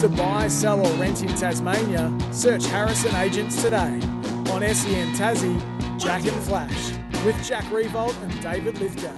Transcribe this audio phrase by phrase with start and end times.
[0.00, 3.98] To buy, sell, or rent in Tasmania, search Harrison Agents today.
[4.50, 6.92] On SEN Tassie, Jack and Flash,
[7.24, 9.10] with Jack Riewoldt and David Lithgow.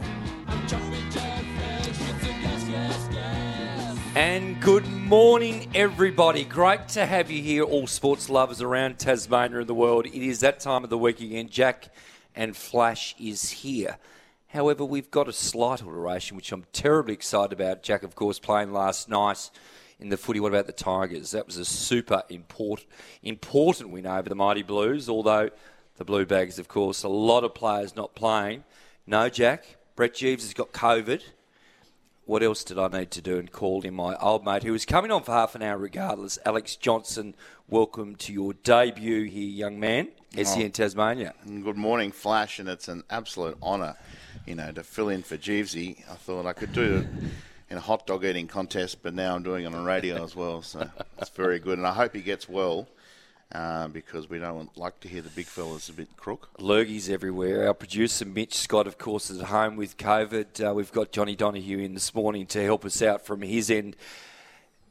[4.15, 6.45] And good morning, everybody.
[6.45, 10.07] Great to have you here, all sports lovers around Tasmania and the world.
[10.07, 11.49] It is that time of the week again.
[11.49, 11.93] Jack
[12.37, 13.99] and Flash is here.
[14.47, 17.83] However, we've got a slight alteration, which I'm terribly excited about.
[17.83, 19.51] Jack, of course, playing last night
[20.01, 20.41] in the footy.
[20.41, 21.33] What about the Tigers?
[21.33, 22.89] That was a super important,
[23.23, 25.51] important win over the Mighty Blues, although
[25.97, 28.65] the Blue Bags, of course, a lot of players not playing.
[29.07, 29.77] No, Jack.
[29.97, 31.23] Brett Geeves has got COVID.
[32.25, 33.39] What else did I need to do?
[33.39, 36.39] And called in my old mate, who was coming on for half an hour regardless.
[36.45, 37.35] Alex Johnson,
[37.69, 40.09] welcome to your debut here, young man.
[40.35, 40.69] SEN oh.
[40.69, 41.35] Tasmania.
[41.47, 43.97] Good morning, Flash, and it's an absolute honour,
[44.47, 46.05] you know, to fill in for Jeevesy.
[46.09, 47.07] I thought I could do it
[47.71, 50.63] in a hot dog eating contest, but now I'm doing it on radio as well,
[50.63, 50.89] so
[51.19, 51.79] it's very good.
[51.79, 52.89] And I hope he gets well.
[53.51, 56.51] Uh, because we don't like to hear the big fellas a bit crook.
[56.59, 57.67] Lurgies everywhere.
[57.67, 60.69] Our producer Mitch Scott, of course, is at home with COVID.
[60.69, 63.97] Uh, we've got Johnny Donahue in this morning to help us out from his end.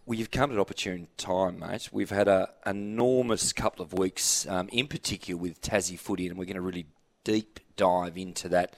[0.07, 1.89] Well, you've come at an opportune time, mate.
[1.91, 6.45] We've had an enormous couple of weeks, um, in particular with Tassie footy, and we're
[6.45, 6.87] going to really
[7.23, 8.73] deep dive into that.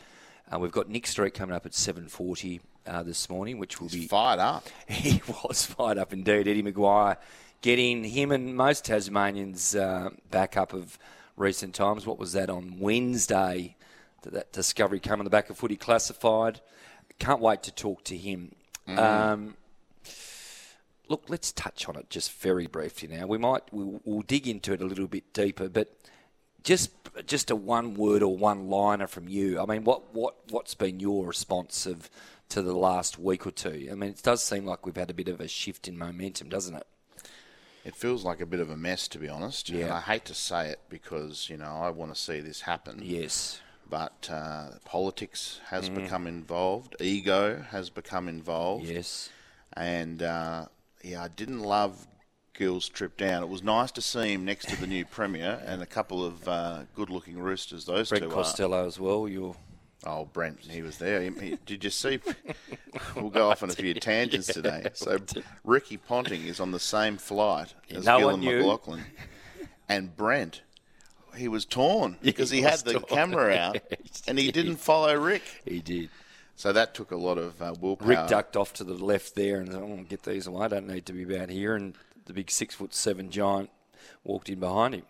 [0.52, 4.02] Uh, we've got Nick Street coming up at 7.40 uh, this morning, which will He's
[4.02, 4.08] be...
[4.08, 4.68] fired up.
[4.88, 6.48] He was fired up indeed.
[6.48, 7.18] Eddie McGuire
[7.62, 10.98] getting him and most Tasmanians uh, back up of
[11.38, 12.06] recent times.
[12.06, 13.76] What was that on Wednesday?
[14.24, 16.62] That, that discovery came on the back of Footy Classified.
[17.20, 18.54] Can't wait to talk to him.
[18.88, 19.56] Um,
[21.08, 23.28] look, let's touch on it just very briefly now.
[23.28, 25.94] We might we'll, we'll dig into it a little bit deeper, but
[26.64, 26.92] just
[27.26, 29.60] just a one word or one liner from you.
[29.60, 32.10] I mean, what what what's been your response of
[32.50, 33.88] to the last week or two?
[33.92, 36.50] I mean, it does seem like we've had a bit of a shift in momentum,
[36.50, 36.88] doesn't it?
[37.86, 39.70] It feels like a bit of a mess, to be honest.
[39.70, 39.86] Yeah.
[39.86, 43.00] And I hate to say it because, you know, I want to see this happen.
[43.02, 43.62] Yes.
[43.90, 48.86] But uh, politics has become involved, ego has become involved.
[48.86, 49.30] Yes.
[49.74, 50.66] And, uh,
[51.04, 52.06] yeah, I didn't love
[52.54, 53.42] Gil's trip down.
[53.42, 56.48] It was nice to see him next to the new Premier and a couple of
[56.48, 58.34] uh, good looking roosters, those Brett two are.
[58.34, 59.28] Costello as well.
[59.28, 59.56] You're
[60.06, 61.22] Oh, Brent, he was there.
[61.22, 62.20] He- he- did you see?
[63.16, 64.88] we'll go off on a few tangents today.
[64.94, 65.18] So
[65.64, 68.64] Ricky Ponting is on the same flight as no Gil one and knew.
[68.64, 69.02] McLachlan,
[69.90, 70.62] and Brent,
[71.36, 73.04] he was torn because he, he had the torn.
[73.06, 73.78] camera out
[74.28, 75.44] and he he didn't follow Rick.
[75.66, 76.10] he did.
[76.56, 78.08] So that took a lot of uh, willpower.
[78.08, 80.66] Rick ducked off to the left there and oh, get these away.
[80.66, 81.74] I don't need to be about here.
[81.74, 81.96] And
[82.26, 83.70] the big six foot seven giant
[84.26, 85.04] walked in behind him.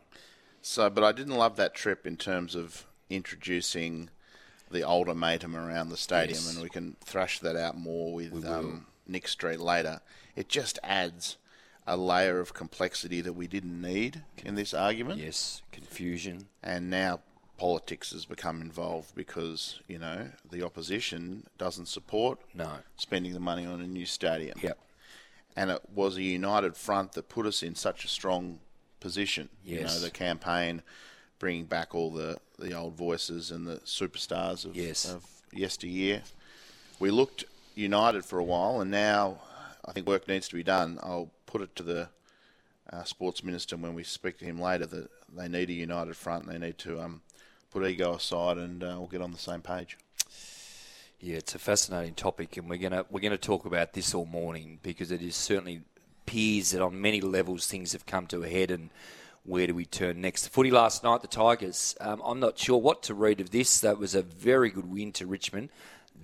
[0.62, 4.10] So, but I didn't love that trip in terms of introducing
[4.72, 6.54] the ultimatum around the stadium, Yes.
[6.54, 10.02] and we can thrash that out more with um, Nick Street later.
[10.36, 11.38] It just adds
[11.88, 16.48] a layer of complexity that we didn't need in this argument, Yes, confusion.
[16.62, 17.22] and now
[17.58, 22.78] politics has become involved because you know the opposition doesn't support No.
[22.96, 24.80] spending the money on a new stadium Yep.
[25.58, 28.60] and it was a united front that put us in such a strong
[29.02, 29.50] position.
[29.66, 29.96] You Yes.
[29.96, 30.84] know, the campaign
[31.38, 35.10] bringing back all the, the old voices and the superstars of, Yes.
[35.10, 36.24] of yesteryear.
[37.00, 37.46] We looked
[37.76, 39.42] united for a while, and now
[39.86, 41.00] I think work needs to be done.
[41.02, 42.10] I'll put it to the
[42.92, 46.48] uh, sports minister when we speak to him later that they need a united front.
[46.48, 47.22] They need to um,
[47.72, 49.98] put ego aside, and uh, we'll get on the same page.
[51.22, 54.80] Yeah, it's a fascinating topic, and we're gonna we're gonna talk about this all morning
[54.82, 55.82] because it is certainly
[56.26, 58.90] appears that on many levels things have come to a head, and
[59.50, 60.48] where do we turn next?
[60.50, 61.96] Footy last night, the Tigers.
[62.00, 63.80] Um, I'm not sure what to read of this.
[63.82, 65.70] That was a very good win to Richmond.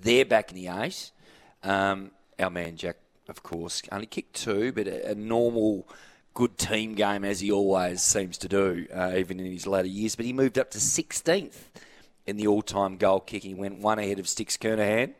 [0.01, 1.11] They're back in the eight.
[1.63, 5.87] Um, our man Jack, of course, only kicked two, but a, a normal
[6.35, 10.15] good team game as he always seems to do, uh, even in his later years.
[10.15, 11.57] But he moved up to 16th
[12.27, 13.57] in the all-time goal kicking.
[13.57, 15.15] Went one ahead of Sticks Kernahan.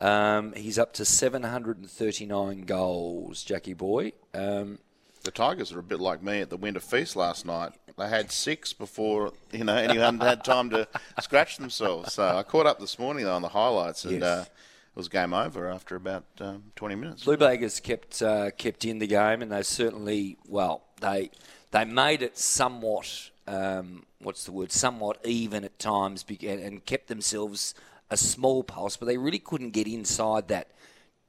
[0.00, 4.12] Um, he's up to 739 goals, Jackie boy.
[4.32, 4.78] Um,
[5.24, 7.72] The Tigers are a bit like me at the Winter Feast last night.
[7.96, 10.86] They had six before you know anyone had time to
[11.20, 12.12] scratch themselves.
[12.12, 14.22] So I caught up this morning though on the highlights, and Yes.
[14.22, 17.24] uh, it was game over after about um, 20 minutes.
[17.24, 21.30] Blue Baggers kept uh, kept in the game, and they certainly well they
[21.70, 27.74] they made it somewhat um, what's the word somewhat even at times, and kept themselves
[28.10, 30.68] a small pulse, but they really couldn't get inside that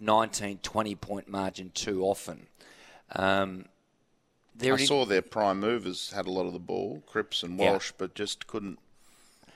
[0.01, 2.47] 19, 20 point margin too often.
[3.15, 3.65] Um,
[4.61, 7.71] I saw their prime movers had a lot of the ball, Cripps and Yeah.
[7.71, 8.79] Walsh, but just couldn't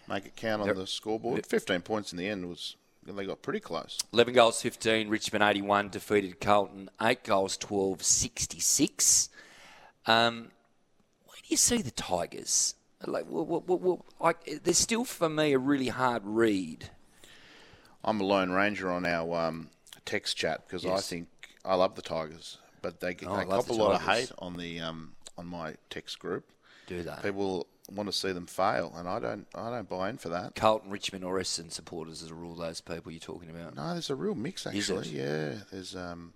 [0.07, 1.45] make it count on They're- the scoreboard.
[1.45, 3.97] 15 points in the end was they got pretty close.
[4.13, 9.29] 11 goals 15, Richmond 81 defeated Carlton 8 goals 12, 66.
[10.05, 10.51] Um,
[11.25, 12.75] where do you see the Tigers?
[13.05, 16.89] Like, well, well, well, like, they're still for me a really hard read.
[18.03, 19.69] I'm a lone ranger on our um,
[20.05, 21.27] text chat because I think
[21.65, 24.79] I love the Tigers, but they, Oh, they cop a lot of hate on the
[24.79, 26.45] um, on my text group.
[26.87, 27.21] Do that.
[27.23, 29.47] People want to see them fail, and I don't.
[29.55, 30.55] I don't buy in for that.
[30.55, 33.75] Carlton, Richmond, or Essendon supporters as a rule, those people you're talking about.
[33.75, 35.09] No, there's a real mix actually.
[35.09, 36.33] Yeah, there's um,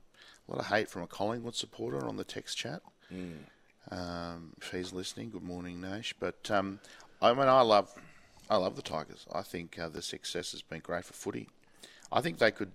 [0.48, 2.82] a lot of hate from a Collingwood supporter on the text chat.
[3.10, 3.32] Hmm.
[3.92, 6.14] Um, if he's listening, good morning, Nash.
[6.20, 6.80] But um,
[7.22, 7.94] I mean, I love,
[8.50, 9.26] I love the Tigers.
[9.34, 11.50] I think uh, the success has been great for footy.
[12.12, 12.72] I think they could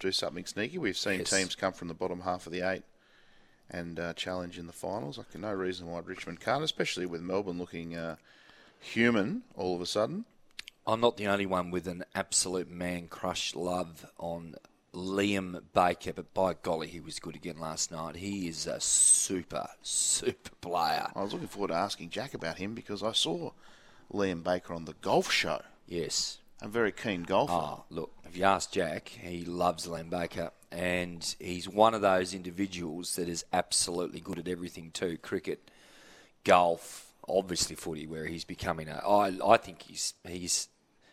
[0.00, 0.78] do something sneaky.
[0.78, 1.30] We've seen Yes.
[1.30, 2.82] teams come from the bottom half of the eight
[3.70, 5.18] and uh, challenge in the finals.
[5.18, 8.16] I can no reason why Richmond can't, especially with Melbourne looking uh,
[8.80, 10.24] human all of a sudden.
[10.86, 14.54] I'm not the only one with an absolute man crush love on
[14.94, 18.16] Liam Baker, but by golly, he was good again last night.
[18.16, 21.08] He is a super, super player.
[21.14, 23.50] I was looking forward to asking Jack about him because I saw
[24.12, 25.60] Liam Baker on the golf show.
[25.86, 26.38] Yes.
[26.62, 27.52] A very keen golfer.
[27.52, 32.34] Oh, look, if you ask Jack, he loves Liam Baker, and he's one of those
[32.34, 35.70] individuals that is absolutely good at everything too cricket,
[36.44, 38.94] golf, obviously footy, where he's becoming a.
[39.06, 40.68] I, I think he's, he's,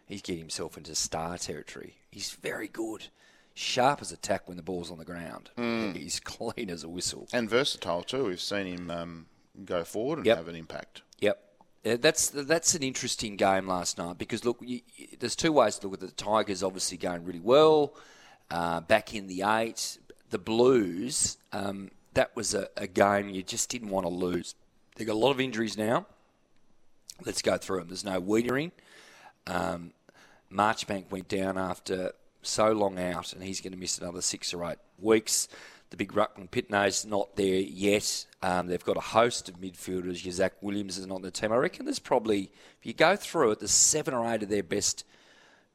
[0.05, 1.95] he's getting himself into star territory.
[2.11, 3.07] He's very good.
[3.53, 5.49] Sharp as a tack when the ball's on the ground.
[5.95, 7.27] He's clean as a whistle.
[7.31, 8.25] And versatile too.
[8.25, 9.25] We've seen him um,
[9.63, 10.37] go forward and Yep.
[10.37, 11.01] have an impact.
[11.19, 11.41] Yep.
[11.85, 14.81] Uh, That's that's an interesting game last night because look, you-
[15.19, 16.17] there's two ways to look at it.
[16.17, 17.93] The Tigers obviously going really well,
[18.51, 19.97] uh, back in the eight.
[20.31, 24.55] The Blues, um, that was a, a game you just didn't want to lose.
[24.95, 26.07] They've got a lot of injuries now.
[27.25, 27.87] Let's go through them.
[27.89, 28.71] There's no Weitering.
[29.47, 29.91] Um,
[30.51, 34.65] Marchbank went down after so long out, and he's going to miss another six or
[34.65, 35.47] eight weeks.
[35.91, 38.25] The big ruckman Pittonet's not there yet.
[38.41, 40.25] Um, they've got a host of midfielders.
[40.25, 41.51] Your Zach Williams is not in the team.
[41.51, 44.63] I reckon there's probably, if you go through it, there's seven or eight of their
[44.63, 45.05] best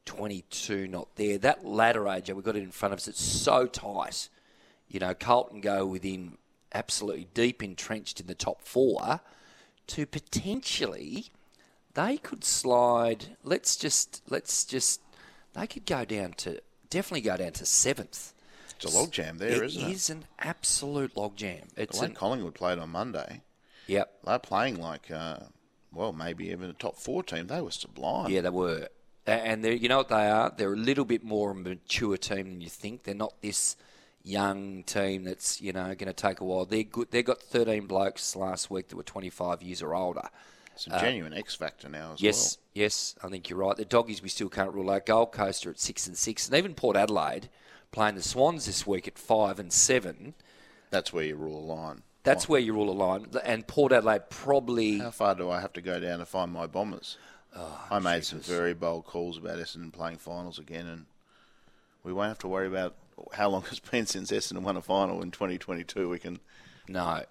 [0.07, 1.39] 22 not there.
[1.39, 4.29] That latter age, we've got it in front of us, it's so tight.
[4.89, 6.39] You know, Carlton go within
[6.73, 9.21] absolutely deep entrenched in the top four
[9.89, 11.27] to potentially
[11.95, 13.37] they could slide.
[13.43, 15.01] Let's just let's just
[15.55, 18.33] they could go down to definitely go down to seventh.
[18.77, 19.89] It's a logjam there, isn't it?
[19.89, 21.65] It is an absolute logjam.
[21.77, 23.43] It's The way an, Collingwood played on Monday,
[23.87, 24.13] yep.
[24.25, 25.41] they're playing like, uh,
[25.93, 27.47] well, maybe even a top four team.
[27.47, 28.31] They were sublime.
[28.31, 28.89] Yeah, they were.
[29.31, 30.53] A- And they're, you know what they are?
[30.57, 33.05] They're a little bit more a mature team than you think.
[33.05, 33.77] They're not this
[34.23, 36.65] young team that's you know going to take a while.
[36.65, 37.11] They're good.
[37.11, 40.29] They got 13 blokes last week that were 25 years or older.
[40.77, 43.77] Some uh, genuine X factor now as Yes, yes, I think you're right.
[43.77, 45.07] The doggies we still can't rule out.
[45.07, 47.49] Gold Coast are at six and six, and even Port Adelaide
[47.93, 50.35] playing the Swans this week at five and seven.
[50.91, 52.03] That's where you rule a line.
[52.23, 52.49] That's oh.
[52.49, 53.27] where you rule a line.
[53.45, 56.67] And Port Adelaide probably How far do I have to go down to find my
[56.67, 57.19] Bombers?
[57.57, 61.07] Oh, I made some very bold calls about Essendon playing finals again, and
[62.05, 62.95] we won't have to worry about
[63.33, 66.09] how long it's been since Essendon won a final in 2022.
[66.09, 66.39] We can
[66.89, 67.23] no.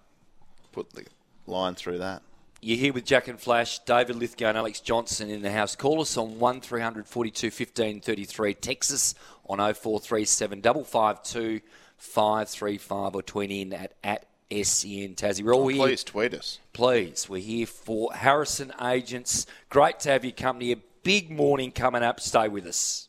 [0.72, 1.04] put the
[1.46, 2.22] line through that.
[2.62, 5.74] You're here with Jack and Flash, David Lithgow and Alex Johnson in the house.
[5.74, 8.54] Call us on 1342 15 33.
[8.54, 9.14] Texas
[9.48, 11.60] on 0437 552
[11.96, 15.42] 535 or tweet in at, at SEN Tassie.
[15.42, 15.78] We're all oh, here.
[15.78, 16.58] Please tweet us.
[16.72, 19.46] Please, we're here for Harrison Agents.
[19.68, 20.72] Great to have your company.
[20.72, 22.20] A big morning coming up.
[22.20, 23.08] Stay with us.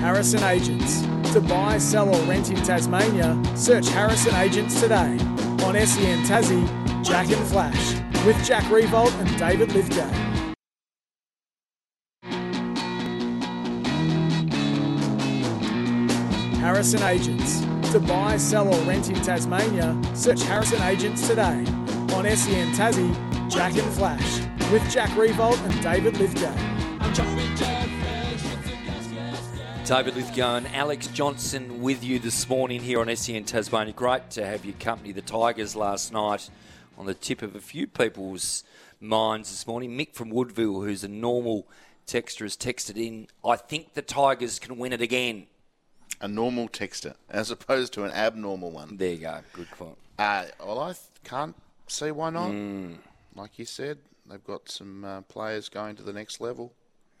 [0.00, 1.02] Harrison Agents.
[1.32, 5.18] To buy, sell, or rent in Tasmania, search Harrison Agents today.
[5.64, 10.35] On SEN Tassie, Jack and Flash, with Jack Riewoldt and David Lithgow.
[16.66, 17.60] Harrison Agents.
[17.92, 21.64] To buy, sell, or rent in Tasmania, search Harrison Agents today.
[22.12, 24.40] on SEN Tassie, Jack and Flash,
[24.72, 26.52] with Jack Riewoldt and David Lithgow.
[29.84, 33.92] David Lithgow and Alex Johnson with you this morning here on SEN Tasmania.
[33.92, 36.50] Great to have you company the Tigers last night
[36.98, 38.64] on the tip of a few people's
[39.00, 39.96] minds this morning.
[39.96, 41.68] Mick from Woodville, who's a normal
[42.08, 45.46] texter, has texted in, I think the Tigers can win it again.
[46.20, 48.96] A normal texter, as opposed to an abnormal one.
[48.96, 49.40] There you go.
[49.52, 49.98] Good point.
[50.18, 51.54] Uh, well, I th- can't
[51.88, 52.52] see why not.
[53.34, 56.72] Like you said, they've got some uh, players going to the next level.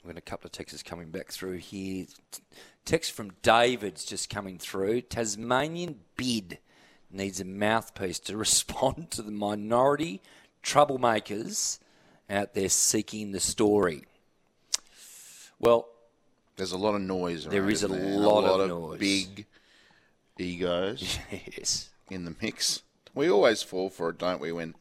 [0.02, 2.06] We've got a couple of texts coming back through here.
[2.84, 5.02] Text from David's just coming through.
[5.02, 6.58] Tasmanian bid
[7.10, 10.22] needs a mouthpiece to respond to the minority
[10.62, 11.78] troublemakers
[12.30, 14.04] out there seeking the story.
[15.58, 15.88] Well,
[16.56, 17.44] There's a lot of noise.
[17.44, 18.02] There is a there?
[18.02, 18.98] And lot of of noise.
[18.98, 19.46] big
[20.38, 21.90] egos yes.
[22.10, 22.82] in the mix.
[23.14, 24.52] We always fall for it, don't we?
[24.52, 24.74] When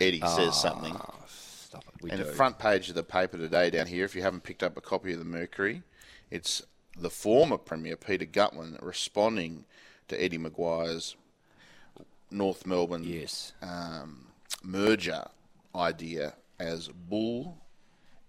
[0.00, 0.96] Eddie says something.
[1.26, 2.02] Stop it.
[2.02, 2.26] We and do.
[2.26, 4.80] the front page of the paper today down here, if you haven't picked up a
[4.80, 5.82] copy of the Mercury,
[6.30, 6.62] it's
[6.98, 9.64] the former Premier Peter Gutwein responding
[10.08, 11.16] to Eddie McGuire's
[12.30, 13.52] North Melbourne yes.
[13.62, 14.26] um,
[14.62, 15.24] merger
[15.74, 17.58] idea as Bull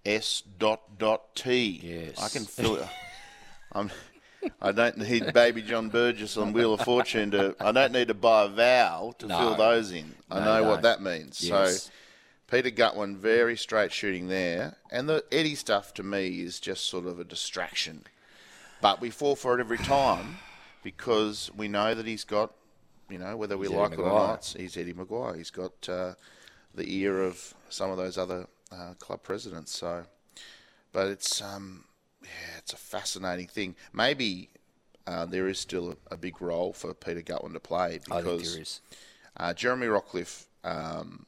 [0.06, 1.80] S dot dot T.
[1.84, 2.22] Yes.
[2.22, 2.88] I can feel it.
[3.72, 3.92] I'm.
[4.62, 7.56] I don't need Baby John Burgess on Wheel of Fortune to.
[7.62, 9.38] I don't need to buy a vowel to No.
[9.40, 10.16] fill those in.
[10.30, 11.42] I No, know you what that means.
[11.42, 11.84] Yes.
[11.84, 11.92] So,
[12.52, 17.06] Peter Gutwein, very straight shooting there, and the Eddie stuff to me is just sort
[17.06, 18.04] of a distraction.
[18.82, 20.40] But we fall for it every time
[20.84, 22.52] because we know that he's got,
[23.10, 25.38] you know, whether we He's like it or not, he's Eddie McGuire.
[25.38, 26.16] He's got uh,
[26.76, 29.78] the ear of some of those other uh, club presidents.
[29.78, 30.06] So,
[30.92, 31.86] but it's um,
[32.24, 33.76] yeah, it's a fascinating thing.
[33.94, 34.50] Maybe
[35.08, 38.44] uh, there is still a, a big role for Peter Gutwein to play because think
[38.44, 38.82] there is.
[39.38, 41.26] uh, Jeremy Rockliff um,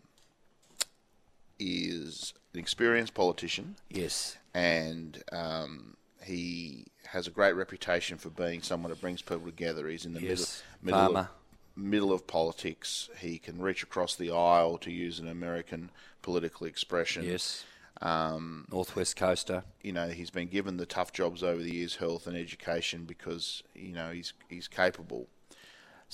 [1.60, 4.38] is an experienced politician Yes.
[4.54, 9.88] and um, he has a great reputation for being someone that brings people together.
[9.88, 10.64] He's in the Yes.
[10.82, 11.30] middle, middle, Farmer.
[11.30, 11.45] of,
[11.75, 13.10] middle of politics.
[13.20, 15.91] He can reach across the aisle, to use an American
[16.22, 17.24] political expression.
[17.25, 17.65] Yes.
[18.01, 19.63] Um, Northwest Coaster.
[19.82, 23.63] You know, he's been given the tough jobs over the years, health and education, because
[23.74, 25.27] you know he's he's capable.
[25.50, 25.58] But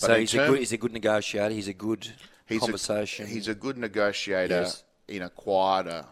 [0.07, 1.53] So he's a, good, he's a good negotiator.
[1.53, 2.07] He's a good
[2.45, 3.25] he's conversation.
[3.25, 4.83] A, he's a good negotiator Yes.
[5.07, 6.05] in a quieter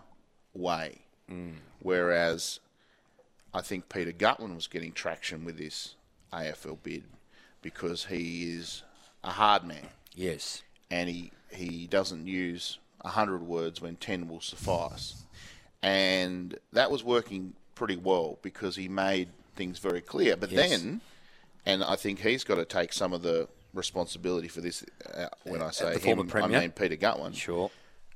[0.54, 1.02] way,
[1.32, 1.58] Mm.
[1.82, 2.60] whereas
[3.54, 5.96] I think Peter Gutwein was getting traction with this
[6.34, 7.04] AFL bid
[7.62, 8.84] because he is
[9.24, 10.64] a hard man yes.
[10.90, 15.26] and he he doesn't use a hundred words when ten will suffice,
[15.82, 20.36] and that was working pretty well because he made things very clear.
[20.36, 20.70] But Yes.
[20.70, 21.02] then,
[21.66, 24.84] and I think he's got to take some of the responsibility for this.
[25.14, 26.58] Uh, when I say him, Premier?
[26.58, 27.36] I mean Peter Gutwein.
[27.36, 27.72] Sure.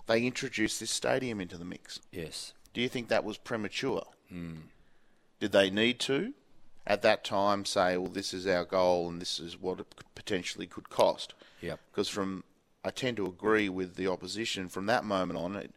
[0.08, 2.00] They introduced this stadium into the mix.
[2.12, 2.54] Yes.
[2.74, 4.06] Do you think that was premature?
[4.30, 4.56] Hmm.
[5.40, 6.34] Did they need to,
[6.86, 10.68] at that time, say, well, this is our goal and this is what it potentially
[10.68, 11.34] could cost?
[11.62, 11.80] Yep.
[11.92, 12.44] Because from,
[12.84, 14.70] I tend to agree with the opposition.
[14.70, 15.72] From that moment on, it,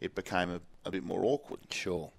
[0.00, 1.60] it became a, a bit more awkward.
[1.70, 2.10] Sure.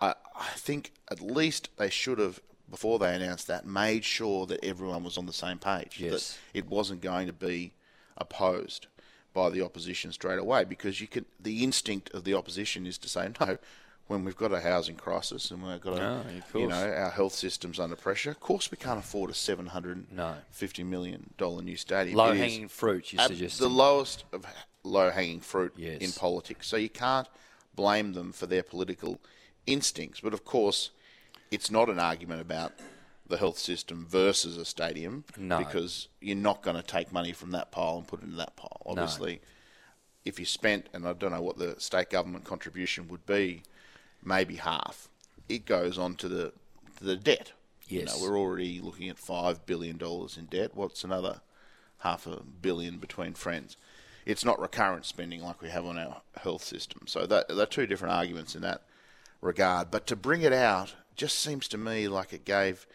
[0.00, 2.40] I, I think at least they should have,
[2.70, 5.96] before they announced that, made sure that everyone was on the same page.
[5.98, 6.38] Yes.
[6.52, 7.72] That it wasn't going to be
[8.16, 8.86] opposed
[9.32, 11.26] by the opposition straight away because you can.
[11.40, 13.58] The instinct of the opposition is to say no.
[14.06, 17.32] When we've got a housing crisis and we've got a, No, you know, our health
[17.34, 18.30] system's under pressure.
[18.32, 20.36] Of course, we can't afford a seven hundred No.
[20.50, 22.16] fifty million dollar new stadium.
[22.16, 23.58] Low It hanging fruit, you suggest.
[23.58, 24.44] the lowest of
[24.82, 26.02] low hanging fruit Yes.
[26.02, 26.66] in politics.
[26.66, 27.26] So you can't
[27.74, 29.20] blame them for their political
[29.66, 30.20] instincts.
[30.20, 30.90] But of course,
[31.50, 32.72] it's not an argument about
[33.26, 35.56] the health system versus a stadium No.
[35.58, 38.54] because you're not going to take money from that pile and put it into that
[38.54, 38.82] pile.
[38.84, 39.40] Obviously,
[40.26, 43.62] if you spent, and I don't know what the state government contribution would be,
[44.24, 45.08] maybe half,
[45.48, 46.52] it goes on to the
[46.98, 47.52] to the debt.
[47.86, 48.16] You Yes.
[48.18, 50.74] know, we're already looking at five billion dollars in debt.
[50.74, 51.40] What's another
[51.98, 53.76] half a billion between friends?
[54.24, 57.02] It's not recurrent spending like we have on our health system.
[57.06, 58.82] So that there are two different arguments in that
[59.42, 59.90] regard.
[59.90, 62.86] But to bring it out just seems to me like it gave,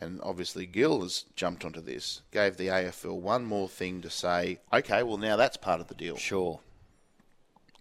[0.00, 4.58] and obviously Gil has jumped onto this, gave the AFL one more thing to say.
[4.72, 6.60] Okay, well now that's part of the deal Sure.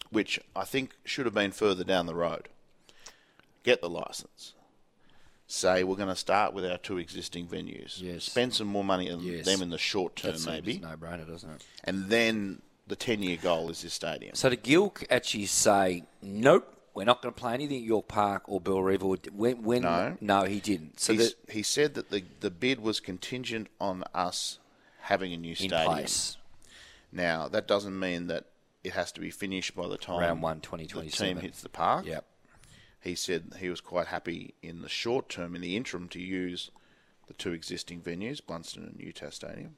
[0.09, 2.49] which I think should have been further down the road.
[3.69, 4.53] Get the license.
[5.47, 7.99] Say we're going to start with our two existing venues.
[8.01, 8.23] Yes.
[8.25, 9.45] Spend some more money on Yes.
[9.45, 11.65] them in the short term, maybe, no brainer, doesn't it?
[11.83, 14.35] and then the ten-year goal is this stadium.
[14.35, 18.43] So did Gil actually say, nope, we're not going to play anything at York Park
[18.47, 19.03] or Bellerive?
[19.03, 20.17] Or when, when, No.
[20.21, 20.99] no, he didn't.
[20.99, 24.59] So that he said that the the bid was contingent on us
[25.01, 25.85] having a new in stadium.
[25.85, 26.38] place.
[27.11, 28.45] Now that doesn't mean that
[28.83, 31.35] it has to be finished by the time Round one, the 2027.
[31.35, 32.05] team hits the park.
[32.05, 32.23] Yep.
[33.01, 36.69] He said he was quite happy in the short term, in the interim, to use
[37.27, 39.77] the two existing venues, Blundstone and UTAS Stadium.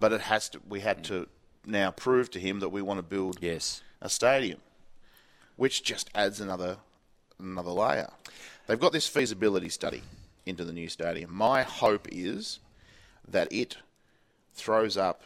[0.00, 0.60] But it has to.
[0.68, 1.28] We had to
[1.66, 3.82] now prove to him that we want to build Yes.
[4.00, 4.60] a stadium,
[5.56, 6.78] which just adds another
[7.38, 8.10] another layer.
[8.66, 10.02] They've got this feasibility study
[10.46, 11.34] into the new stadium.
[11.34, 12.60] My hope is
[13.26, 13.76] that it
[14.54, 15.22] throws up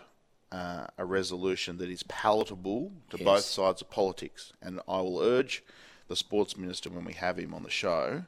[0.51, 3.25] uh, a resolution that is palatable to Yes.
[3.25, 5.63] both sides of politics, and I will urge
[6.09, 8.25] the sports minister when we have him on the show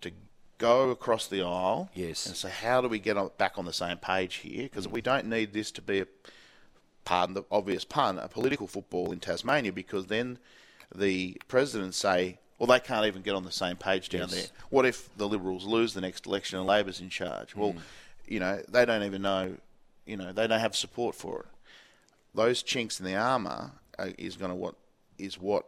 [0.00, 0.10] to
[0.58, 2.26] go across the aisle Yes.
[2.26, 4.64] and say, how do we get on, back on the same page here?
[4.64, 6.06] Because we don't need this to be a
[7.04, 10.38] pardon the obvious pun, a political football in Tasmania because then
[10.94, 14.30] the presidents say, well, they can't even get on the same page down Yes.
[14.32, 14.46] there.
[14.70, 17.56] What if the Liberals lose the next election and Labor's in charge?
[17.56, 17.74] Well,
[18.26, 19.56] you know, they don't even know,
[20.06, 21.46] you know, they don't have support for it.
[22.34, 24.74] Those chinks in the armour uh, is going to what
[25.18, 25.66] is what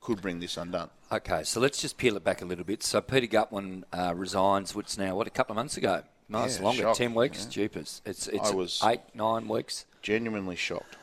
[0.00, 0.90] could bring this undone.
[1.12, 2.82] Okay, so let's just peel it back a little bit.
[2.82, 4.74] So Peter Gutwein uh, resigns.
[4.74, 5.14] What's now?
[5.16, 6.02] What a couple of months ago?
[6.28, 6.82] No, it's Yeah, longer.
[6.82, 7.44] shock, Ten weeks.
[7.44, 7.50] yeah.
[7.50, 8.02] Jeepers.
[8.04, 9.84] It's it's I was- eight nine weeks.
[10.02, 10.96] Genuinely shocked.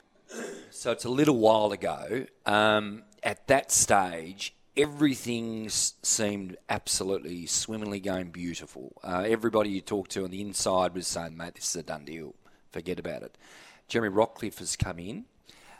[0.72, 2.25] So it's a little while ago.
[2.46, 8.94] Um, at that stage, everything seemed absolutely swimmingly going beautiful.
[9.04, 12.06] Uh, everybody you talked to on the inside was saying, "Mate, this is a done
[12.06, 12.34] deal.
[12.72, 13.38] Forget about it."
[13.88, 15.25] Jeremy Rockliff has come in.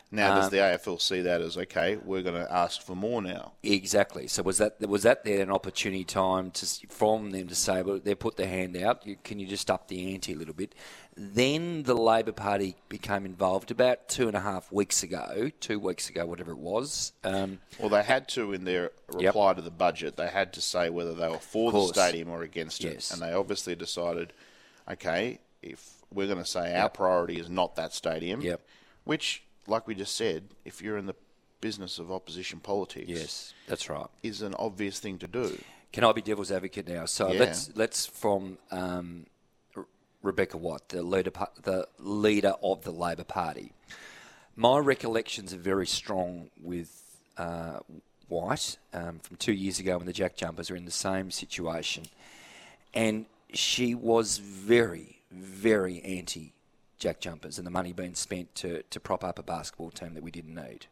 [0.10, 1.98] Now, Um, does the AFL see that as okay?
[1.98, 3.54] We're going to ask for more now.
[3.62, 4.28] Exactly.
[4.28, 8.00] So was that was that there an opportunity time to from them to say, well,
[8.00, 9.06] they put their hand out.
[9.06, 10.74] You, can you just up the ante a little bit?
[11.18, 16.10] Then the Labor Party became involved about two and a half weeks ago, two weeks
[16.10, 17.12] ago, whatever it was.
[17.26, 19.26] Um, Well, they had to in their Yep.
[19.26, 20.16] reply to the budget.
[20.16, 23.10] They had to say whether they were for the stadium or against Yes.
[23.10, 24.32] it, and they obviously decided,
[24.90, 28.62] okay, if we're going to say our priority is not that stadium, Yep.
[29.06, 31.16] which, like we just said, if you're in the
[31.62, 34.08] business of opposition politics, yes, that's right.
[34.24, 35.58] is an obvious thing to do.
[35.94, 37.06] Can I be devil's advocate now?
[37.06, 37.40] So Yeah.
[37.40, 39.26] let's let's from um,
[40.22, 43.72] Rebecca White, the leader, the leader of the Labor Party.
[44.56, 47.04] My recollections are very strong with
[47.38, 47.80] uh,
[48.28, 52.06] White um, from two years ago when the Jack Jumpers were in the same situation,
[52.94, 56.54] and she was very, very anti
[56.98, 60.24] Jack Jumpers and the money being spent to to prop up a basketball team that
[60.24, 60.88] we didn't need.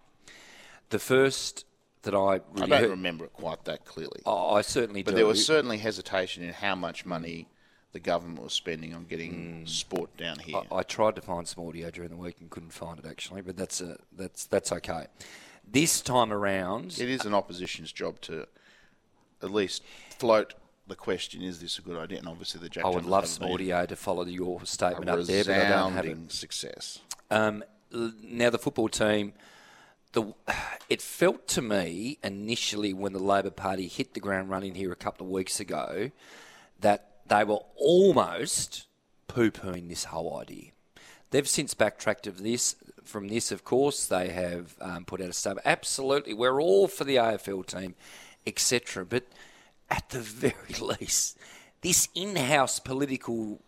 [0.89, 1.65] The first
[2.03, 5.11] that I really I don't heard, remember it quite that clearly, Oh, I certainly but
[5.11, 5.17] do.
[5.17, 7.47] there was certainly hesitation in how much money
[7.93, 9.69] the government was spending on getting Mm.
[9.69, 10.57] sport down here.
[10.71, 13.41] I, I tried to find some audio during the week and couldn't find it actually,
[13.41, 15.07] but that's a, that's that's okay.
[15.67, 18.47] This time around, It is an opposition's job to
[19.41, 19.81] at least
[20.19, 20.53] float
[20.87, 22.19] the question: Is this a good idea?
[22.19, 25.43] And obviously, the Jack I would love some audio to follow your statement up there,
[25.43, 26.31] but I don't have it.
[26.31, 26.99] success.
[27.31, 29.33] Um, now the football team,
[30.13, 30.33] the
[30.89, 34.95] it felt to me initially when the Labor Party hit the ground running here a
[34.95, 36.11] couple of weeks ago
[36.79, 38.85] that they were almost
[39.27, 40.71] poo-pooing this whole idea.
[41.31, 44.05] They've since backtracked of this from this, of course.
[44.05, 45.65] They have um, put out a statement.
[45.65, 47.95] Absolutely, we're all for the AFL team,
[48.45, 49.05] etc.
[49.05, 49.25] But
[49.89, 51.37] at the very least,
[51.81, 53.59] this in-house political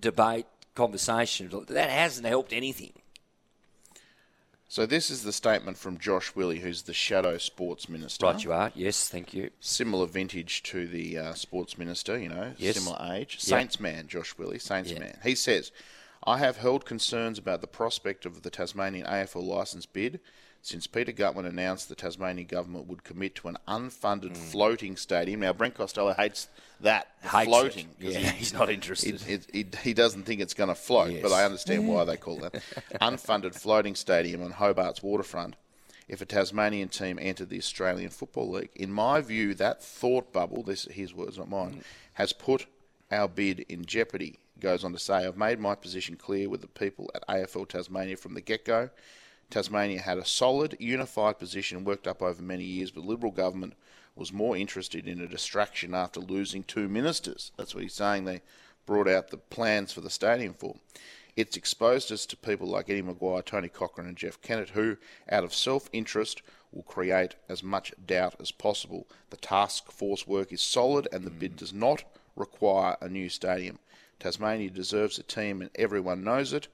[0.00, 2.92] debate conversation that hasn't helped anything.
[4.68, 8.26] So this is the statement from Josh Willie, who's the shadow sports minister.
[8.26, 8.70] Right, you are.
[8.76, 9.50] Yes, thank you.
[9.58, 12.76] Similar vintage to the uh, sports minister, you know, Yes.
[12.76, 13.40] similar age.
[13.40, 15.18] Saints man, Josh Willie, Saints man.
[15.24, 15.72] He says,
[16.24, 20.20] I have held concerns about the prospect of the Tasmanian AFL licence bid
[20.62, 24.36] since Peter Gutwein announced the Tasmanian government would commit to an unfunded mm.
[24.36, 25.40] floating stadium.
[25.40, 26.48] Now, Brent Costello hates
[26.80, 27.08] that.
[27.22, 27.86] Hates it.
[27.98, 29.14] Yeah, he- he's not interested.
[29.26, 32.16] It, it, it, he doesn't think it's going to float, but I understand why they
[32.16, 32.54] call that.
[33.00, 35.56] Unfunded floating stadium on Hobart's waterfront
[36.10, 38.70] if a Tasmanian team entered the Australian Football League.
[38.74, 41.82] In my view, that thought bubble, this his words, not mine, mm.
[42.14, 42.66] has put
[43.12, 44.38] our bid in jeopardy.
[44.54, 47.68] He goes on to say, I've made my position clear with the people at AFL
[47.68, 48.90] Tasmania from the get go.
[49.50, 53.74] Tasmania had a solid, unified position worked up over many years, but the Liberal government
[54.14, 57.52] was more interested in a distraction after losing two ministers.
[57.56, 58.24] That's what he's saying.
[58.24, 58.42] They
[58.86, 60.76] brought out the plans for the stadium for.
[61.36, 64.96] It's exposed us to people like Eddie McGuire, Tony Cochrane, and Jeff Kennett, who,
[65.30, 69.06] out of self interest, will create as much doubt as possible.
[69.30, 71.56] The task force work is solid, and the bid mm.
[71.56, 72.04] does not
[72.36, 73.78] require a new stadium.
[74.18, 76.68] Tasmania deserves a team, and everyone knows it.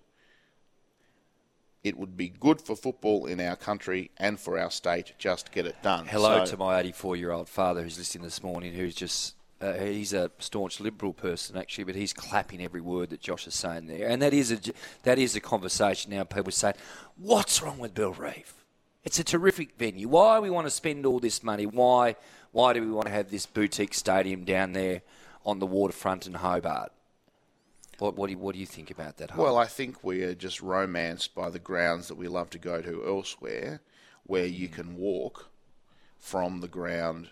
[1.87, 5.13] It would be good for football in our country and for our state.
[5.19, 6.05] Just get it done.
[6.07, 9.37] Hello So- to my 84 year old father who's listening this morning, who's just.
[9.61, 13.55] Uh, he's a staunch liberal person, actually, but he's clapping every word that Josh is
[13.55, 14.59] saying there, and that is a
[15.05, 16.25] that is a conversation now.
[16.25, 16.73] People say,
[17.17, 18.53] "What's wrong with Bellerive?
[19.05, 20.09] It's a terrific venue.
[20.09, 21.67] Why we want to spend all this money?
[21.67, 22.17] Why
[22.51, 25.03] why do we want to have this boutique stadium down there
[25.45, 26.91] on the waterfront in Hobart?
[27.99, 29.37] What what do you, what do you think about that?
[29.37, 32.83] Well, I think we are just romanced by the grounds that we love to go
[32.83, 33.81] to elsewhere,
[34.25, 35.49] where you can walk
[36.19, 37.31] from the ground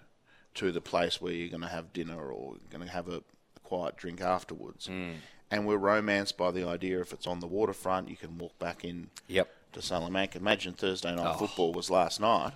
[0.54, 3.60] to the place where you're going to have dinner or going to have a, a
[3.64, 4.86] quiet drink afterwards.
[4.88, 5.14] Mm.
[5.50, 8.84] And we're romanced by the idea if it's on the waterfront, you can walk back
[8.84, 9.52] in Yep.
[9.72, 10.38] to Salamanca.
[10.38, 11.38] Imagine Thursday night Oh.
[11.38, 12.52] football was last night,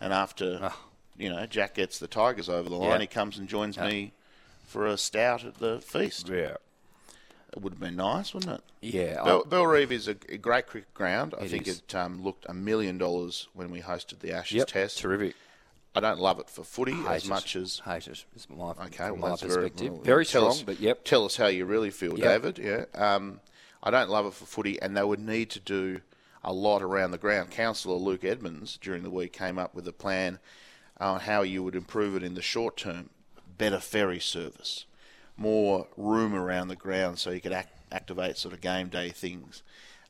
[0.00, 0.78] and after Oh.
[1.16, 2.98] you know Jack gets the Tigers over the line, Yeah.
[3.00, 4.12] he comes and joins me
[4.66, 6.28] for a stout at the feast.
[6.28, 6.56] Yeah.
[7.52, 8.60] It would have been nice, wouldn't it?
[8.82, 9.22] Yeah.
[9.24, 11.34] Bell, I- Bellerive is a, a great cricket ground.
[11.40, 11.78] I think is.
[11.78, 14.66] it um, looked a million dollars when we hosted the Ashes yep.
[14.68, 14.98] Test.
[14.98, 15.34] Terrific.
[15.94, 17.28] I don't love it for footy as it.
[17.28, 17.80] much as.
[17.84, 18.24] hate it.
[18.34, 20.02] It's my, Okay, well, my that's very, perspective.
[20.04, 21.04] Very, tell strong, us- but yep.
[21.04, 22.42] Tell us how you really feel, Yep.
[22.42, 22.58] David.
[22.58, 22.84] Yeah.
[23.14, 23.40] Um,
[23.82, 26.00] I don't love it for footy, and they would need to do
[26.44, 27.50] a lot around the ground.
[27.50, 30.38] Councillor Luke Edmonds during the week came up with a plan
[30.98, 33.08] on how you would improve it in the short term.
[33.56, 34.84] Better ferry service,
[35.36, 39.62] more room around the ground so you could act, activate sort of game day things.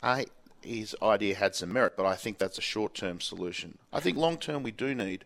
[0.03, 0.23] Uh,
[0.63, 3.79] his idea had some merit, but I think that's a short term solution.
[3.93, 5.25] I think long term we do need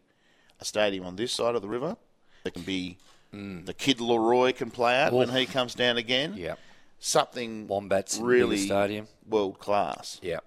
[0.61, 1.97] a stadium on this side of the river
[2.45, 2.99] that can be
[3.33, 6.35] the kid Leroy can play at when he comes down again.
[6.37, 6.59] Yep.
[6.99, 9.09] Something Wombats really stadium.
[9.29, 10.19] world class.
[10.23, 10.41] Yeah.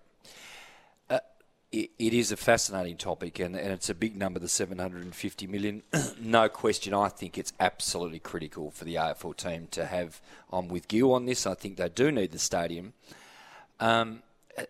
[1.75, 5.81] It, is a fascinating topic, and, and it's a big number, the 750 million.
[6.21, 10.21] no question, I think it's absolutely critical for the AFL team to have.
[10.51, 11.47] I'm with Gil on this.
[11.47, 12.93] I think they do need the stadium.
[13.79, 14.21] Um,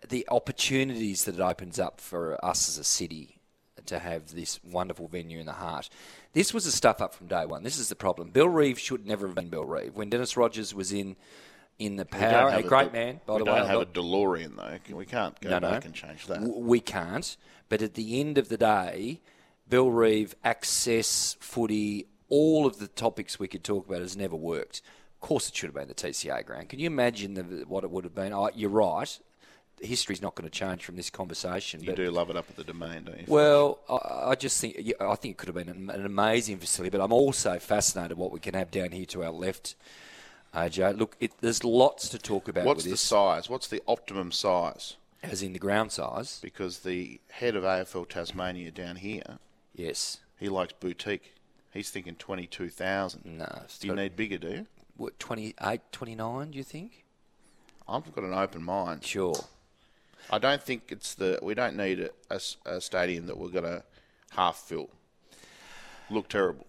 [0.08, 3.38] the opportunities that it opens up for us as a city
[3.86, 5.90] to have this wonderful venue in the heart.
[6.32, 7.64] This was a stuff up from day one.
[7.64, 8.30] This is the problem.
[8.30, 9.98] Bellerive should never have been Bellerive.
[9.98, 11.18] When Dennis Rogers was in
[11.80, 13.52] in the power, a great De- man, by the way.
[13.52, 14.96] we don't have a DeLorean though.
[14.96, 15.88] We can't go no, back no.
[15.88, 16.42] and change that.
[16.42, 17.36] We can't.
[17.70, 19.22] But at the end of the day,
[19.68, 24.82] Bellerive, access, footy, all of the topics we could talk about has never worked.
[25.16, 26.70] Of course, it should have been the TCA ground.
[26.70, 28.34] Can you imagine the, what it would have been?
[28.34, 29.20] Oh, you're right.
[29.82, 31.84] History's not going to change from this conversation.
[31.84, 33.26] you do love it up at the domain, don't you?
[33.28, 36.96] well, I, I just think I think it could have been an, an amazing facility,
[36.96, 39.76] but I'm also fascinated what we can have down here to our left.
[40.54, 43.50] AJ, look, it, there's lots to talk about What's the this, size?
[43.50, 44.98] What's the optimum size?
[45.24, 46.40] as in the ground size.
[46.44, 49.40] Because the head of AFL Tasmania down here,
[49.76, 51.34] Yes, he likes boutique.
[51.74, 53.22] He's thinking twenty-two thousand.
[53.26, 54.38] no, Do you need bigger?
[54.38, 54.68] Do you?
[54.96, 57.04] what 28, 29, Do you think?
[57.88, 59.04] I've got an open mind.
[59.04, 59.34] Sure.
[60.30, 61.40] I don't think it's the.
[61.42, 62.40] We don't need a
[62.80, 63.84] stadium that we're going to
[64.32, 64.90] half fill.
[66.12, 66.68] Look terrible.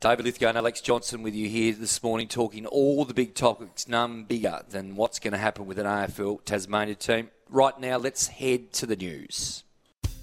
[0.00, 3.88] David Lithgow and Alex Johnson with you here this morning talking all the big topics,
[3.88, 7.30] none bigger than what's going to happen with an AFL Tasmania team.
[7.48, 9.64] Right now, let's head to the news.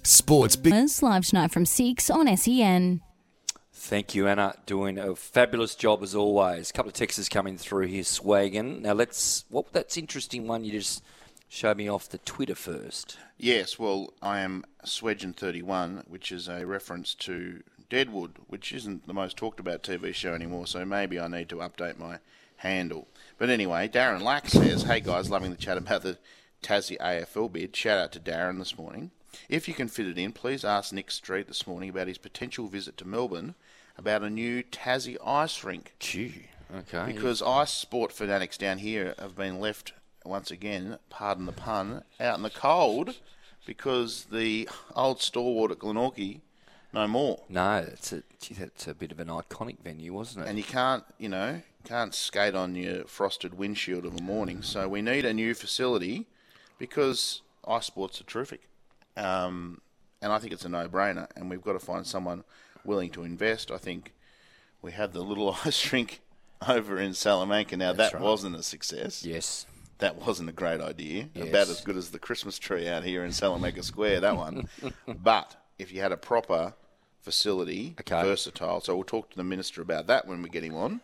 [0.04, 3.02] Sports Big Live tonight from 6 on E SEN.
[3.74, 4.56] Thank you, Anna.
[4.68, 6.70] Doing a fabulous job as always.
[6.70, 8.82] A couple of texts coming through here, Swaggin.
[8.82, 9.46] Now let's.
[9.50, 10.64] What that's interesting one.
[10.64, 11.04] You just
[11.50, 13.18] showed me off the Twitter first.
[13.38, 19.36] Yes, well, I am Swedgen31, which is a reference to Deadwood, which isn't the most
[19.36, 22.20] talked about TV show anymore, so maybe I need to update my
[22.56, 23.10] handle.
[23.38, 26.18] But anyway, Darren Lack says, Hey guys, loving the chat about the
[26.64, 27.76] Tassie AFL bid.
[27.76, 29.12] Shout out to Darren this morning.
[29.50, 32.68] If you can fit it in, please ask Nick Street this morning about his potential
[32.68, 33.56] visit to Melbourne
[33.98, 35.94] about a new Tassie ice rink.
[36.00, 36.48] Gee.
[36.74, 37.12] Okay.
[37.12, 39.92] Because ice sport fanatics down here have been left
[40.24, 43.18] once again, pardon the pun, out in the cold
[43.66, 46.40] because the old stalwart at Glenorchy
[46.94, 47.42] no more.
[47.50, 48.24] no, it's a.
[48.42, 50.50] Gee, that's a bit of an iconic venue, wasn't it?
[50.50, 54.62] And you can't, you know, can't skate on your frosted windshield of a morning.
[54.62, 56.28] So we need a new facility
[56.78, 58.62] because ice sports are terrific.
[59.16, 59.82] Um,
[60.22, 61.28] and I think it's a no-brainer.
[61.36, 62.44] And we've got to find someone
[62.84, 63.72] willing to invest.
[63.72, 64.14] I think
[64.82, 66.22] we have the little ice rink
[66.68, 67.78] over in Salamanca.
[67.78, 68.24] Now That's that right.
[68.26, 69.24] wasn't a success.
[69.26, 69.66] yes.
[70.00, 71.30] That wasn't a great idea.
[71.36, 71.50] Yes.
[71.50, 74.68] About as good as the Christmas tree out here in Salamanca Square, that one.
[75.08, 76.74] but if you had a proper
[77.22, 78.22] facility, Okay.
[78.24, 81.02] versatile, so we'll talk to the minister about that when we get him on.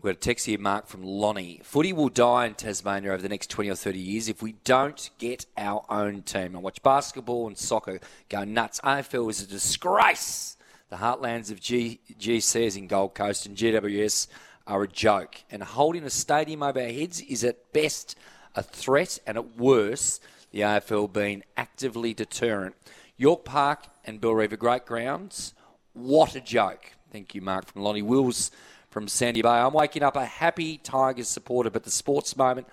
[0.00, 1.60] We've got a text here, Mark, from Lonnie.
[1.64, 5.10] Footy will die in Tasmania over the next 20 or 30 years if we don't
[5.18, 6.54] get our own team.
[6.54, 8.80] I watch basketball and soccer go nuts.
[8.84, 10.56] AFL is a disgrace.
[10.90, 14.28] The heartlands of G- GCs in Gold Coast and GWS
[14.68, 15.34] are a joke.
[15.50, 18.14] And holding a stadium over our heads is at best
[18.54, 22.74] a threat, and at worst, the AFL being actively deterrent.
[23.16, 25.54] York Park and Bellerive River, great grounds.
[25.92, 26.92] What a joke.
[27.12, 28.50] Thank you, Mark, from Lonnie Wills
[28.90, 29.48] from Sandy Bay.
[29.48, 32.66] I'm waking up a happy Tigers supporter, but the sports moment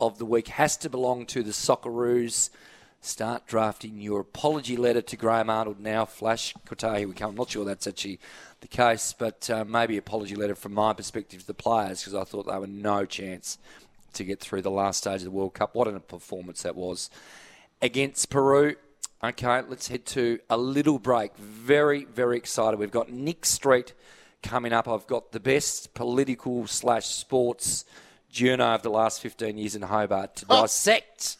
[0.00, 2.50] of the week has to belong to the Socceroos.
[3.00, 6.04] start drafting your apology letter to Graham Arnold now.
[6.04, 7.30] Flash, Qatar, here we come.
[7.30, 8.20] I'm not sure that's actually
[8.60, 12.24] the case, but uh, maybe apology letter from my perspective to the players because I
[12.24, 13.58] thought they were no chance
[14.12, 15.74] to get through the last stage of the World Cup.
[15.74, 17.10] What a performance that was
[17.80, 18.76] against Peru.
[19.24, 21.36] Okay, let's head to a little break.
[21.36, 22.80] Very, very excited.
[22.80, 23.94] We've got Nick Street
[24.42, 24.88] coming up.
[24.88, 27.84] I've got the best political slash sports
[28.32, 31.36] journo of the last 15 years in Hobart to dissect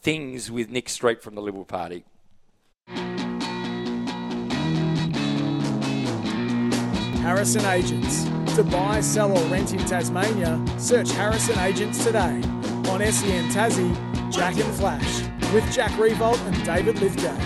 [0.00, 2.06] things with Nick Street from the Liberal Party.
[7.20, 8.24] Harrison Agents.
[8.54, 12.40] To buy, sell, or rent in Tasmania, search Harrison Agents today.
[12.88, 17.36] On SEN Tassie, Jack and Flash, with Jack Riewoldt and David Lithgow.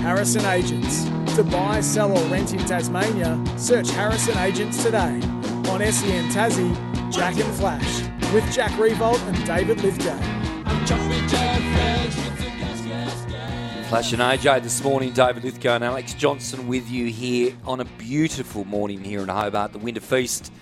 [0.00, 1.04] Harrison Agents.
[1.36, 5.20] To buy, sell, or rent in Tasmania, search Harrison Agents today.
[5.70, 10.18] On SEN Tassie, Jack and Flash, with Jack Riewoldt and David Lithgow.
[13.88, 17.84] Flash and AJ this morning, David Lithgow and Alex Johnson with you here on a
[17.84, 19.72] beautiful morning here in Hobart.
[19.72, 20.52] The Winter Feast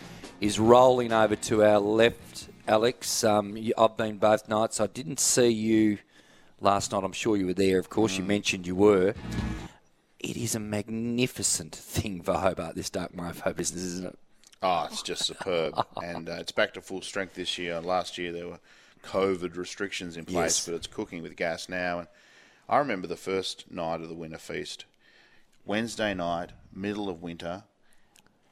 [0.40, 3.24] is rolling over to our left, Alex.
[3.24, 4.80] Um, you, I've been both nights.
[4.80, 5.98] I didn't see you
[6.60, 7.04] last night.
[7.04, 7.78] I'm sure you were there.
[7.78, 9.14] Of course, you mentioned you were.
[10.20, 14.18] It is a magnificent thing for Hobart, this dark mofo business, isn't it?
[14.62, 15.74] Oh, it's just superb.
[16.02, 17.80] and uh, it's back to full strength this year.
[17.80, 18.58] Last year there were
[19.04, 20.66] COVID restrictions in place, Yes.
[20.66, 22.00] but it's cooking with gas now.
[22.00, 22.08] And
[22.68, 24.84] I remember the first night of the Winter Feast,
[25.64, 27.62] Wednesday night, middle of winter,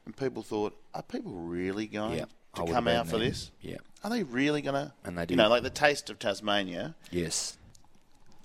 [0.05, 3.50] and people thought, are people really going Yeah, to come out for this?
[3.61, 3.76] Yeah.
[4.02, 4.92] Are they really going to?
[5.04, 5.32] And they do.
[5.35, 7.59] You know, like the taste of Tasmania, Yes.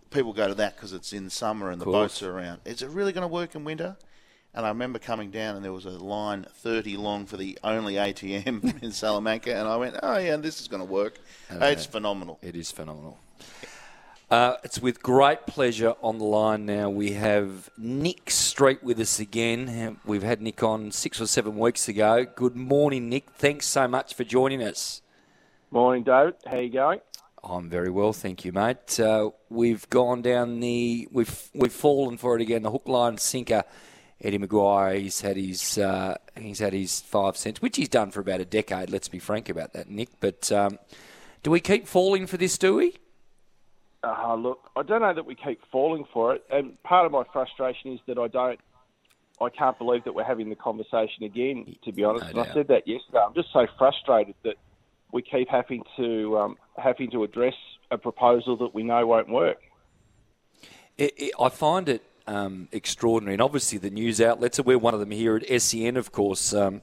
[0.09, 2.61] people go to that because it's in summer and the boats are around.
[2.65, 3.95] Is it really going to work in winter?
[4.53, 7.93] And I remember coming down and there was a line 30 long for the only
[7.93, 11.19] ATM in Salamanca, and I went, oh yeah, this is going to work.
[11.49, 12.37] Oh, it's phenomenal.
[12.41, 13.17] It is phenomenal.
[14.31, 16.89] Uh, it's with great pleasure on the line now.
[16.89, 19.97] We have Nick Street with us again.
[20.05, 22.25] We've had Nick on six or seven weeks ago.
[22.33, 23.29] Good morning, Nick.
[23.31, 25.01] Thanks so much for joining us.
[25.69, 26.35] Morning, David.
[26.49, 27.01] How you going?
[27.43, 28.97] I'm very well, thank you, mate.
[29.01, 32.63] Uh, we've gone down the we've we've fallen for it again.
[32.63, 33.65] The hook, line, sinker.
[34.21, 34.97] Eddie McGuire.
[34.97, 38.45] He's had his uh, he's had his five cents, which he's done for about a
[38.45, 38.91] decade.
[38.91, 40.07] Let's be frank about that, Nick.
[40.21, 40.79] But um,
[41.43, 42.57] do we keep falling for this?
[42.57, 42.95] Do we?
[44.03, 47.23] Uh, look, I don't know that we keep falling for it, and part of my
[47.31, 48.59] frustration is that I don't,
[49.39, 51.75] I can't believe that we're having the conversation again.
[51.85, 53.19] To be honest, No and I said that yesterday.
[53.19, 54.55] I'm just so frustrated that
[55.11, 57.53] we keep having to um, having to address
[57.91, 59.59] a proposal that we know won't work.
[60.97, 64.99] It, it, I find it um, extraordinary, and obviously the news outlets, we're one of
[64.99, 66.53] them here at SEN, of course.
[66.53, 66.81] Um,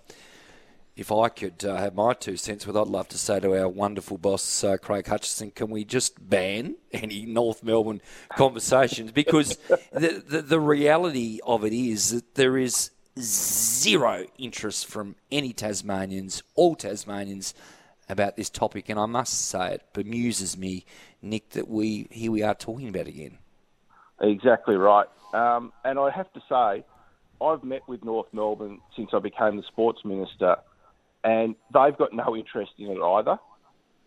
[0.99, 3.69] if I could uh, have my two cents, what I'd love to say to our
[3.69, 8.03] wonderful boss, uh, Craig Hutchison, can we just ban any North Melbourne
[8.37, 9.13] conversations?
[9.13, 9.57] Because
[9.93, 16.43] the, the, the reality of it is that there is zero interest from any Tasmanians,
[16.57, 17.55] all Tasmanians,
[18.09, 18.89] about this topic.
[18.89, 20.85] And I must say, it bemuses me,
[21.23, 23.39] Nick, that we here we are talking about it again.
[24.21, 25.07] Exactly right.
[25.33, 26.85] Um, and I have to say,
[27.41, 30.57] I've met with North Melbourne since I became the sports minister,
[31.25, 33.39] and they've got no interest in it either.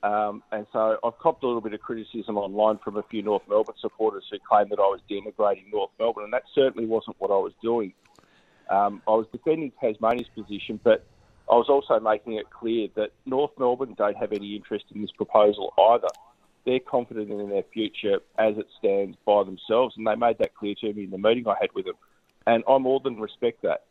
[0.03, 3.43] Um, and so I've copped a little bit of criticism online from a few North
[3.47, 7.29] Melbourne supporters who claim that I was denigrating North Melbourne, and that certainly wasn't what
[7.29, 7.93] I was doing.
[8.69, 11.05] Um, I was defending Tasmania's position, but
[11.49, 15.11] I was also making it clear that North Melbourne don't have any interest in this
[15.11, 16.07] proposal either.
[16.65, 20.75] They're confident in their future as it stands by themselves, and they made that clear
[20.81, 21.95] to me in the meeting I had with them.
[22.47, 23.83] And I more than respect that.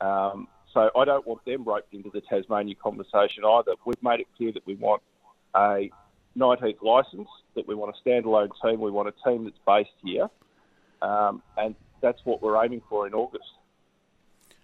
[0.00, 3.72] Um, so I don't want them roped into the Tasmania conversation either.
[3.84, 5.02] We've made it clear that we want
[5.54, 5.90] a
[6.36, 10.28] 19th licence, that we want a standalone team, we want a team that's based here,
[11.02, 13.48] um, and that's what we're aiming for in August.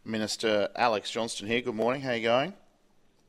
[0.05, 1.63] Minister Alex Johnson here.
[1.63, 2.03] Good morning.
[2.03, 2.53] How are you going?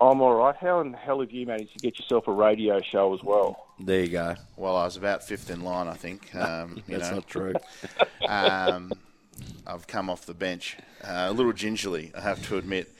[0.02, 0.56] I'm all right.
[0.56, 3.68] How in the hell have you managed to get yourself a radio show as well?
[3.80, 4.36] There you go.
[4.58, 6.36] Well, I was about fifth in line, I think.
[6.36, 7.54] Um, you That's know, not true.
[8.28, 8.92] um,
[9.67, 12.91] I've come off the bench uh, a little gingerly, I have to admit.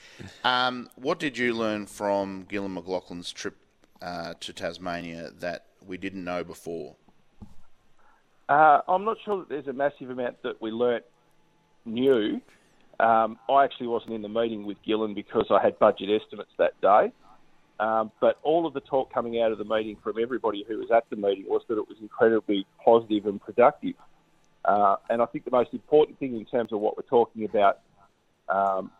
[0.44, 3.56] Um, what did you learn from Gillon McLachlan's trip
[4.02, 6.96] uh, to Tasmania that we didn't know before?
[8.48, 11.04] Uh, I'm not sure that there's a massive amount that we learnt
[11.84, 12.40] new.
[13.00, 16.80] Um, I actually wasn't in the meeting with Gillon because I had budget estimates that
[16.80, 17.12] day.
[17.78, 20.90] Um, but all of the talk coming out of the meeting from everybody who was
[20.90, 23.94] at the meeting was that it was incredibly positive and productive.
[24.66, 27.78] Uh, and I think the most important thing in terms of what we're talking about
[28.48, 28.90] um,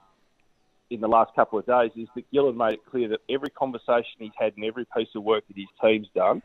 [0.90, 4.14] in the last couple of days is that Gillon made it clear that every conversation
[4.18, 6.40] he's had and every piece of work that his team's done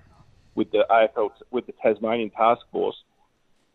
[0.55, 2.95] with the AFL, with the Tasmanian Task Force,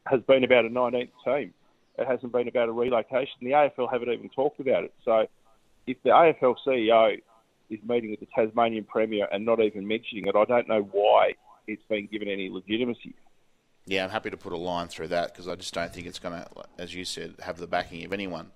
[0.07, 1.55] has been about a 19th team.
[1.99, 3.35] It hasn't been about a relocation.
[3.41, 4.93] The AFL haven't even talked about it.
[5.05, 5.27] So
[5.87, 7.21] if the AFL CEO
[7.71, 11.35] is meeting with the Tasmanian Premier and not even mentioning it, I don't know why
[11.67, 13.15] it's been given any legitimacy.
[13.87, 16.19] Yeah, I'm happy to put a line through that because I just don't think it's
[16.19, 16.47] going to,
[16.77, 18.51] as you said, have the backing of anyone.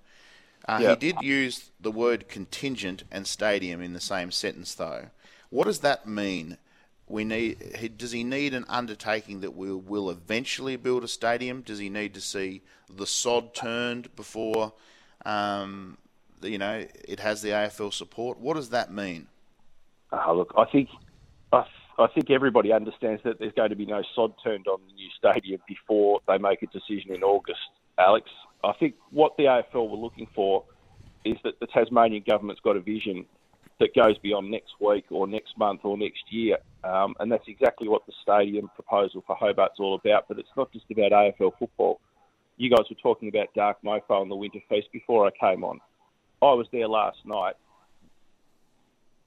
[0.66, 0.90] Uh, Yep.
[1.02, 5.06] He did use the word contingent and stadium in the same sentence, though.
[5.48, 6.58] What does that mean?
[7.06, 7.96] We need.
[7.96, 11.62] Does he need an undertaking that we will eventually build a stadium?
[11.62, 12.62] Does he need to see
[12.92, 14.72] the sod turned before,
[15.24, 15.98] um,
[16.42, 18.38] you know, it has the AFL support?
[18.38, 19.26] What does that mean?
[20.12, 20.88] Uh, look, I think
[21.52, 21.64] I,
[22.00, 25.08] I think everybody understands that there's going to be no sod turned on the new
[25.18, 27.60] stadium before they make a decision in August,
[27.98, 28.28] Alex.
[28.64, 30.64] I think what the AFL were looking for
[31.24, 33.26] is that the Tasmanian government's got a vision
[33.78, 37.88] that goes beyond next week or next month or next year, um, and that's exactly
[37.88, 40.26] what the stadium proposal for Hobart's all about.
[40.28, 42.00] But it's not just about AFL football.
[42.56, 45.80] You guys were talking about Dark Mofo and the Winter Feast before I came on.
[46.42, 47.54] I was there last night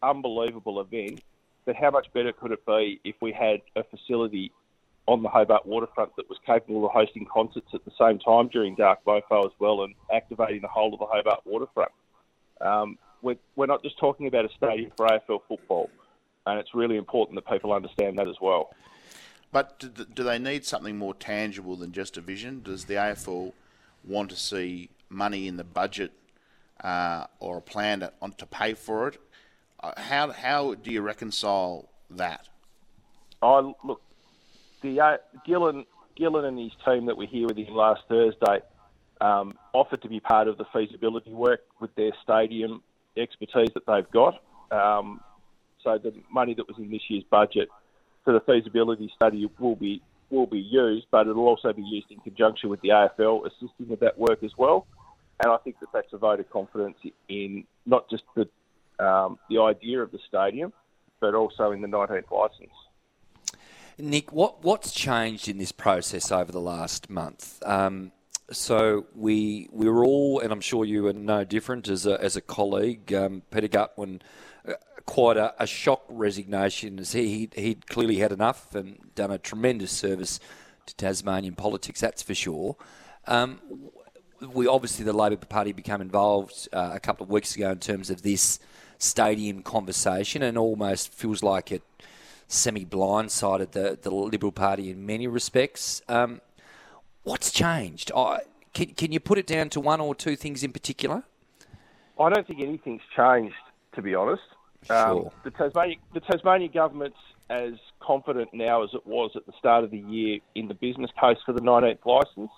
[0.03, 1.21] unbelievable event.
[1.65, 4.51] But how much better could it be if we had a facility
[5.07, 8.75] on the Hobart waterfront that was capable of hosting concerts at the same time during
[8.75, 11.91] Dark Mofo as well and activating the whole of the Hobart waterfront?
[12.61, 15.89] Um, we're, we're not just talking about a stadium for AFL football,
[16.45, 18.69] and it's really important that people understand that as well.
[19.51, 22.61] But do, do they need something more tangible than just a vision?
[22.63, 23.53] Does the AFL
[24.03, 26.11] want to see money in the budget
[26.83, 29.21] uh, or a plan to, on, to pay for it?
[29.83, 32.47] Uh, how how do you reconcile that?
[33.41, 34.01] I look,
[34.81, 38.61] the uh, Gillon, Gillon and his team that were here with him last Thursday
[39.19, 42.81] um, offered to be part of the feasibility work with their stadium
[43.17, 44.41] expertise that they've got.
[44.71, 45.19] Um,
[45.83, 47.67] so the money that was in this year's budget
[48.23, 52.21] for the feasibility study will be will be used, but it'll also be used in
[52.21, 54.87] conjunction with the AFL assisting with that work as well.
[55.43, 56.95] And I think that that's a vote of confidence
[57.27, 58.47] in not just the
[58.99, 60.73] um, the idea of the stadium,
[61.19, 62.71] but also in the 19th licence.
[63.97, 67.61] Nick, what what's changed in this process over the last month?
[67.63, 68.11] Um,
[68.51, 72.35] so we we were all, and I'm sure you are no different as a as
[72.35, 73.13] a colleague.
[73.13, 74.21] Um, Peter Gutwein,
[74.67, 74.73] uh,
[75.05, 79.91] quite a, a shock resignation as he he'd clearly had enough and done a tremendous
[79.91, 80.39] service
[80.87, 82.01] to Tasmanian politics.
[82.01, 82.75] That's for sure.
[83.27, 83.59] Um,
[84.41, 88.09] we obviously the Labor Party became involved uh, a couple of weeks ago in terms
[88.09, 88.59] of this
[89.03, 91.83] stadium conversation, and almost feels like it
[92.47, 96.01] semi blindsided the, the Liberal Party in many respects.
[96.07, 96.41] Um,
[97.23, 98.11] what's changed?
[98.15, 98.41] I,
[98.73, 101.23] can, can you put it down to one or two things in particular?
[102.19, 103.55] I don't think anything's changed,
[103.95, 104.43] to be honest.
[104.89, 107.17] Um, the Tasmania, the Tasmania government's
[107.49, 111.11] as confident now as it was at the start of the year in the business
[111.19, 112.51] case for the 19th licence.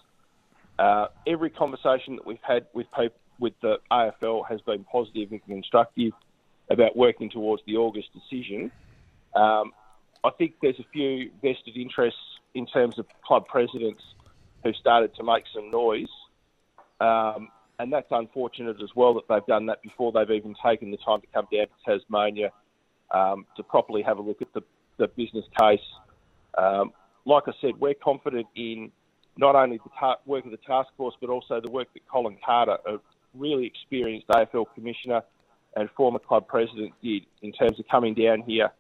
[0.78, 5.44] Uh, every conversation that we've had with people, with the AFL has been positive and
[5.46, 6.14] constructive
[6.70, 8.72] about working towards the August decision.
[9.36, 9.72] Um,
[10.24, 12.20] I think there's a few vested interests
[12.54, 14.02] in terms of club presidents
[14.64, 16.10] who started to make some noise.
[17.00, 20.98] Um, and that's unfortunate as well that they've done that before they've even taken the
[20.98, 22.52] time to come down to Tasmania
[23.12, 24.62] um, to properly have a look at the,
[24.98, 25.80] the business case.
[26.58, 26.94] Um,
[27.26, 28.92] like I said, we're confident in
[29.38, 32.38] not only the ta- work of the task force, but also the work that Colin
[32.44, 32.98] Carter, a
[33.34, 35.22] really experienced AFL commissioner
[35.76, 38.72] and former club president, did in terms of coming down here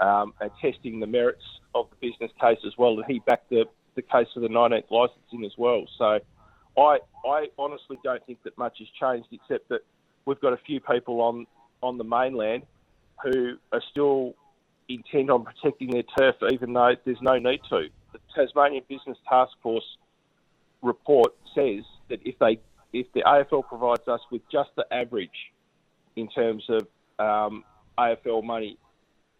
[0.00, 1.42] um, and testing the merits
[1.74, 2.96] of the business case as well.
[2.96, 5.84] And he backed the, the case for the 19th licensing as well.
[5.98, 6.18] So
[6.78, 9.80] I, I honestly don't think that much has changed, except that
[10.26, 11.46] we've got a few people on,
[11.82, 12.64] on the mainland
[13.22, 14.34] who are still
[14.88, 17.88] intent on protecting their turf, even though there's no need to.
[18.12, 19.96] The Tasmanian Business Task Force
[20.82, 22.58] report says that if they,
[22.92, 25.30] if the AFL provides us with just the average
[26.16, 26.86] in terms of
[27.18, 27.64] um,
[27.98, 28.78] AFL money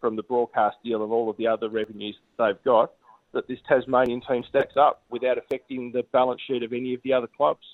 [0.01, 2.93] from the broadcast deal and all of the other revenues they've got,
[3.33, 7.13] that this Tasmanian team stacks up without affecting the balance sheet of any of the
[7.13, 7.65] other clubs.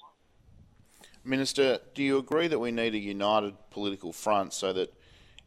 [1.25, 4.93] Minister, do you agree that we need a united political front so that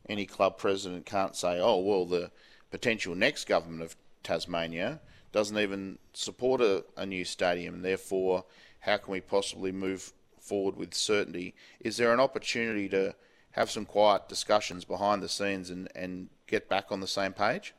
[0.08, 2.32] any club president can't say, oh, well, the
[2.72, 5.02] potential next government of Tasmania
[5.32, 8.46] doesn't even support a, a new stadium, therefore,
[8.80, 11.56] how can we possibly move forward with certainty?
[11.82, 13.16] Is there an opportunity to
[13.56, 17.74] have some quiet discussions behind the scenes and, and get back on the same page?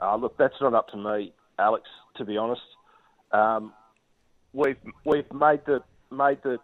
[0.00, 1.84] Uh, look, that's not up to me, Alex.
[2.16, 2.62] To be honest,
[3.32, 3.72] um,
[4.52, 6.58] we've we've made the made the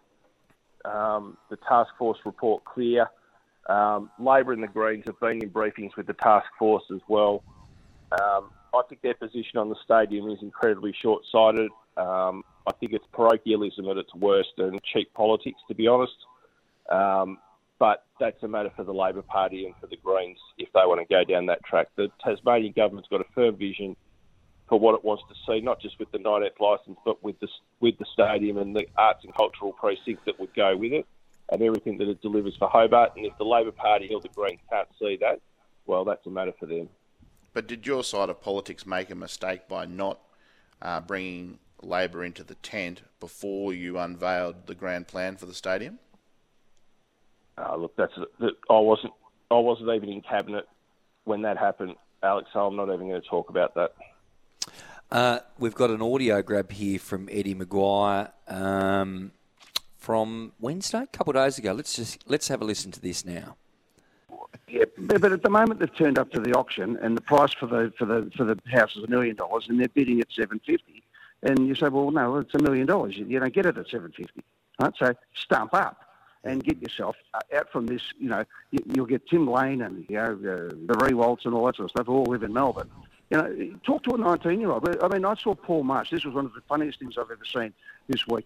[0.89, 3.07] um, the task force report clear.
[3.67, 7.43] Um, Labor and the Greens have been in briefings with the task force as well.
[8.11, 11.71] Um, I think their position on the stadium is incredibly short-sighted.
[11.97, 16.13] Um, I think it's parochialism at its worst and cheap politics, to be honest.
[16.91, 17.39] Um,
[17.79, 21.01] but that's a matter for the Labor Party and for the Greens if they want
[21.01, 21.87] to go down that track.
[21.95, 23.95] The Tasmanian government's got a firm vision
[24.67, 27.47] for what it wants to see, not just with the 19th licence, but with the
[27.79, 31.05] with the stadium and the arts and cultural precinct that would go with it,
[31.49, 33.13] and everything that it delivers for Hobart.
[33.15, 35.39] And if the Labor Party or the Greens can't see that,
[35.85, 36.89] well, that's a matter for them.
[37.53, 40.19] But did your side of politics make a mistake by not
[40.81, 45.99] uh, bringing Labor into the tent before you unveiled the grand plan for the stadium?
[47.57, 48.53] Uh, look, that's that.
[48.69, 49.13] I wasn't.
[49.51, 50.67] I wasn't even in cabinet
[51.23, 52.49] when that happened, Alex.
[52.53, 53.93] So I'm not even going to talk about that.
[55.11, 59.31] Uh, we've got an audio grab here from Eddie McGuire um,
[59.97, 61.73] from Wednesday, a couple of days ago.
[61.73, 63.55] Let's just let's have a listen to this now.
[64.67, 67.67] Yeah, but at the moment they've turned up to the auction, and the price for
[67.67, 70.59] the for the for the house is a million dollars, and they're bidding at seven
[70.65, 71.03] fifty.
[71.43, 73.15] And you say, well, no, it's a million dollars.
[73.15, 74.43] You don't get it at seven fifty.
[74.79, 74.93] Right?
[74.97, 76.04] So stump up
[76.45, 77.15] and get yourself
[77.53, 78.01] out from this.
[78.17, 81.65] You know, you, will get Tim Lane and you know uh, the Riewoldts and all
[81.65, 82.07] that sort of stuff.
[82.07, 82.89] All live in Melbourne.
[83.31, 85.03] You know, talk to a 19-year-old.
[85.03, 86.11] I mean, I saw Paul Marsh.
[86.11, 87.73] This was one of the funniest things I've ever seen
[88.07, 88.45] this week.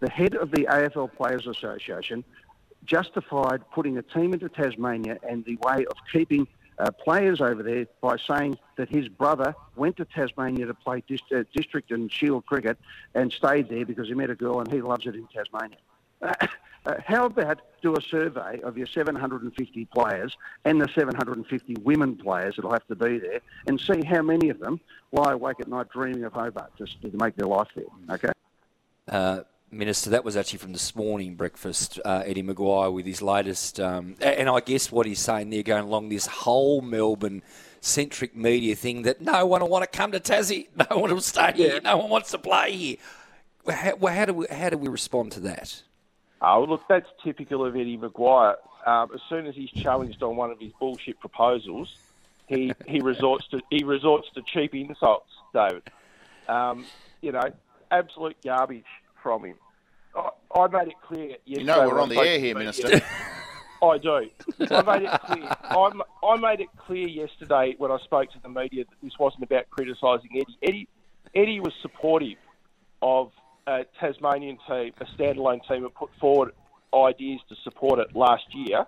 [0.00, 2.24] The head of the AFL Players Association
[2.84, 7.86] justified putting a team into Tasmania and the way of keeping uh, players over there
[8.00, 12.44] by saying that his brother went to Tasmania to play dis- uh, district and shield
[12.46, 12.78] cricket
[13.14, 15.78] and stayed there because he met a girl and he loves it in Tasmania.
[16.22, 22.56] Uh, how about do a survey of your 750 players and the 750 women players
[22.56, 24.80] that'll have to be there and see how many of them
[25.12, 28.32] lie awake at night dreaming of Hobart just to make their life there, okay?
[29.08, 33.80] Uh, Minister, that was actually from this morning breakfast, uh, Eddie McGuire with his latest.
[33.80, 37.42] Um, and I guess what he's saying there, going along this whole Melbourne
[37.80, 41.20] centric media thing that no one will want to come to Tassie, no one will
[41.20, 42.96] stay here, no one wants to play here.
[43.68, 45.82] How, how, do, we, how do we respond to that?
[46.42, 48.56] Oh, look, that's typical of Eddie McGuire.
[48.86, 51.96] Um, as soon as he's challenged on one of his bullshit proposals,
[52.46, 55.82] he, he resorts to he resorts to cheap insults, David.
[56.48, 56.84] Um,
[57.20, 57.50] you know,
[57.90, 58.84] absolute garbage
[59.22, 59.56] from him.
[60.14, 61.60] I, I made it clear yesterday.
[61.60, 63.00] You know we're on the air here, Minister.
[63.82, 64.30] I do.
[64.70, 65.48] I made it clear.
[65.64, 65.90] I,
[66.24, 69.68] I made it clear yesterday when I spoke to the media that this wasn't about
[69.70, 70.58] criticising Eddie.
[70.62, 70.88] Eddie
[71.34, 72.38] Eddie was supportive
[73.02, 73.32] of
[73.66, 76.52] a Tasmanian team, a standalone team, that put forward
[76.94, 78.86] ideas to support it last year.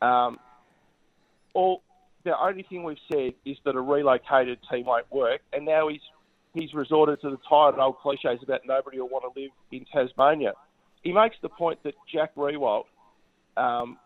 [0.00, 0.38] Um,
[1.54, 1.82] all
[2.24, 6.00] the only thing we've said is that a relocated team won't work, and now he's
[6.54, 10.52] he's resorted to the tired old cliches about nobody will want to live in Tasmania.
[11.02, 12.84] He makes the point that Jack Riewoldt
[13.56, 13.98] um,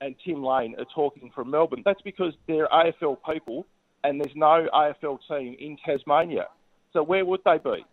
[0.00, 1.82] and Tim Lane are talking from Melbourne.
[1.84, 3.66] That's because they're AFL people,
[4.04, 6.48] and there's no AFL team in Tasmania.
[6.92, 7.84] So where would they be?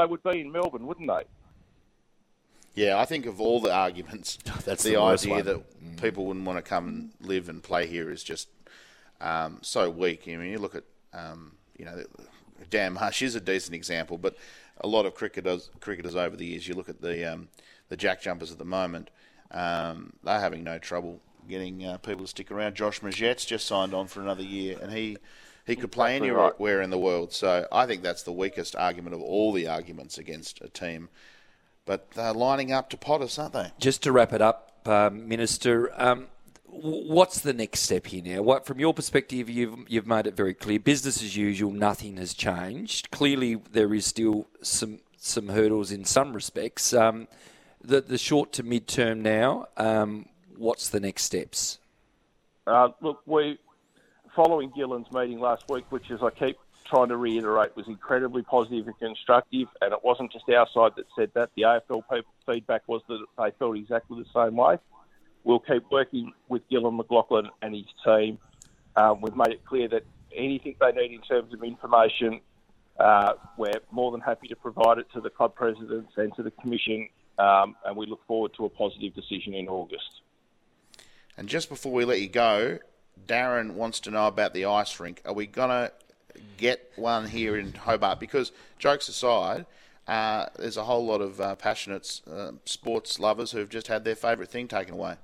[0.00, 1.24] They would be in Melbourne, wouldn't they?
[2.74, 5.44] Yeah, I think of all the arguments, that's the, the idea one.
[5.44, 6.00] that Mm.
[6.00, 8.48] people wouldn't want to come and live and play here is just
[9.20, 10.24] um, so weak.
[10.28, 12.04] I mean, you look at, um, you know,
[12.70, 14.36] Dan Marsh is a decent example, but
[14.82, 17.48] a lot of cricketers, cricketers over the years, you look at the um,
[17.88, 19.10] the jack jumpers at the moment,
[19.50, 22.74] um, they're having no trouble getting uh, people to stick around.
[22.76, 25.16] Josh Magette's just signed on for another year, and he
[25.70, 26.84] he could play Exactly anywhere right.
[26.84, 27.32] in the world.
[27.32, 31.08] So I think that's the weakest argument of all the arguments against a team.
[31.86, 33.70] But they're lining up to pot us, aren't they?
[33.78, 36.26] Just to wrap it up, um, Minister, um,
[36.66, 38.42] what's the next step here now?
[38.42, 40.78] What, from your perspective, you've you've made it very clear.
[40.80, 43.10] Business as usual, nothing has changed.
[43.10, 46.92] Clearly, there is still some some hurdles in some respects.
[46.92, 47.28] Um,
[47.80, 49.68] the the short to mid term now.
[49.76, 51.78] Um, what's the next steps?
[52.66, 53.58] Uh, look, we
[54.34, 58.86] following Gillon's meeting last week, which, as I keep trying to reiterate, was incredibly positive
[58.86, 61.50] and constructive, and it wasn't just our side that said that.
[61.56, 64.78] The AFL people feedback was that they felt exactly the same way.
[65.44, 68.38] We'll keep working with Gillon McLachlan and his team.
[68.96, 70.04] Um, we've made it clear that
[70.34, 72.40] anything they need in terms of information,
[72.98, 76.50] uh, we're more than happy to provide it to the club presidents and to the
[76.50, 77.08] commission,
[77.38, 80.22] um, and we look forward to a positive decision in August.
[81.36, 82.78] And just before we let you go,
[83.26, 85.22] Darren wants to know about the ice rink.
[85.24, 85.92] Are we gonna
[86.56, 88.20] get one here in Hobart?
[88.20, 89.66] Because jokes aside,
[90.06, 94.16] uh, there's a whole lot of uh, passionate uh, sports lovers who've just had their
[94.16, 95.16] favourite thing taken away.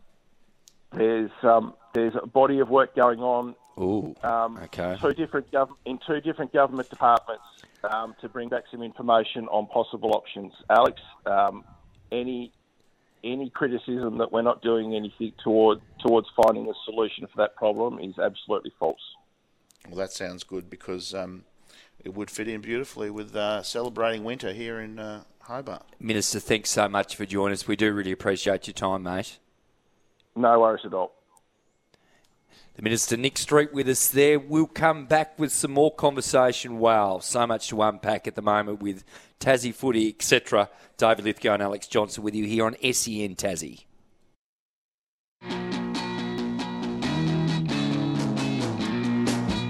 [0.93, 4.97] There's um, there's a body of work going on Ooh, um, okay.
[5.01, 7.45] two different gov- in two different government departments
[7.91, 10.53] um, to bring back some information on possible options.
[10.71, 11.65] Alex, um,
[12.13, 12.53] any
[13.25, 17.99] any criticism that we're not doing anything toward towards finding a solution for that problem
[17.99, 19.01] is absolutely false.
[19.89, 21.45] Well, that sounds good because um,
[22.05, 25.85] it would fit in beautifully with uh, celebrating winter here in uh, Hobart.
[26.01, 27.69] Minister, thanks so much for joining us.
[27.69, 29.39] We do really appreciate your time, mate.
[30.35, 31.13] No worries at all.
[32.77, 34.39] The Minister, Nick Street, with us there.
[34.39, 36.79] We'll come back with some more conversation.
[36.79, 39.03] Wow, so much to unpack at the moment with
[39.41, 40.69] Tassie footy, etc.
[40.99, 43.85] David Lithgow and Alex Johnson with you here on SEN Tassie.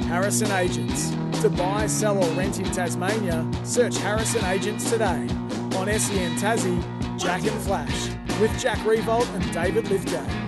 [0.09, 1.12] Harrison Agents.
[1.42, 5.28] To buy, sell, or rent in Tasmania, search Harrison Agents today
[5.76, 8.09] on SEN Tassie, Jack and Flash,
[8.40, 10.45] with Jack Riewoldt and David Lithgow.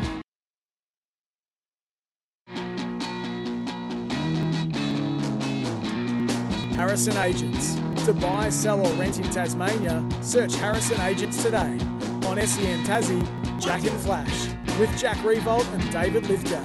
[6.78, 7.74] Harrison Agents.
[8.04, 11.76] To buy, sell, or rent in Tasmania, search Harrison Agents today
[12.24, 14.46] on SEN Tassie, Jack and Flash,
[14.78, 16.62] with Jack Riewoldt and David Lithgow.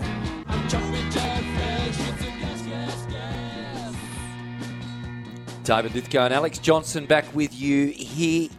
[5.63, 8.49] David Lithgow and Alex Johnson back with you here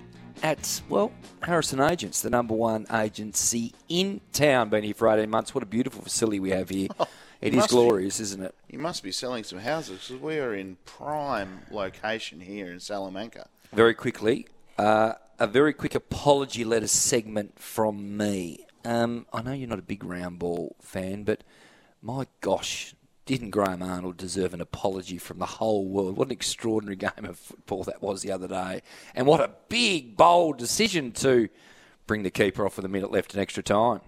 [0.43, 4.71] at, well, Harrison Agents, the number one agency in town.
[4.71, 5.55] Been here for 18 months.
[5.55, 6.89] What a beautiful facility we have here.
[7.41, 7.77] It is must be.
[7.77, 8.55] glorious, isn't it?
[8.75, 13.47] You must be selling some houses because we are in prime location here in Salamanca.
[13.73, 18.67] Very quickly, uh, a very quick apology letter segment from me.
[18.85, 21.45] Um, I know you're not a big round ball fan, but
[22.03, 22.97] my gosh,
[23.27, 26.17] didn't Graham Arnold deserve an apology from the whole world?
[26.17, 28.83] What an extraordinary game of football that was the other day.
[29.15, 31.49] And what a big, bold decision to
[32.09, 34.01] bring the keeper off with a minute left in extra time.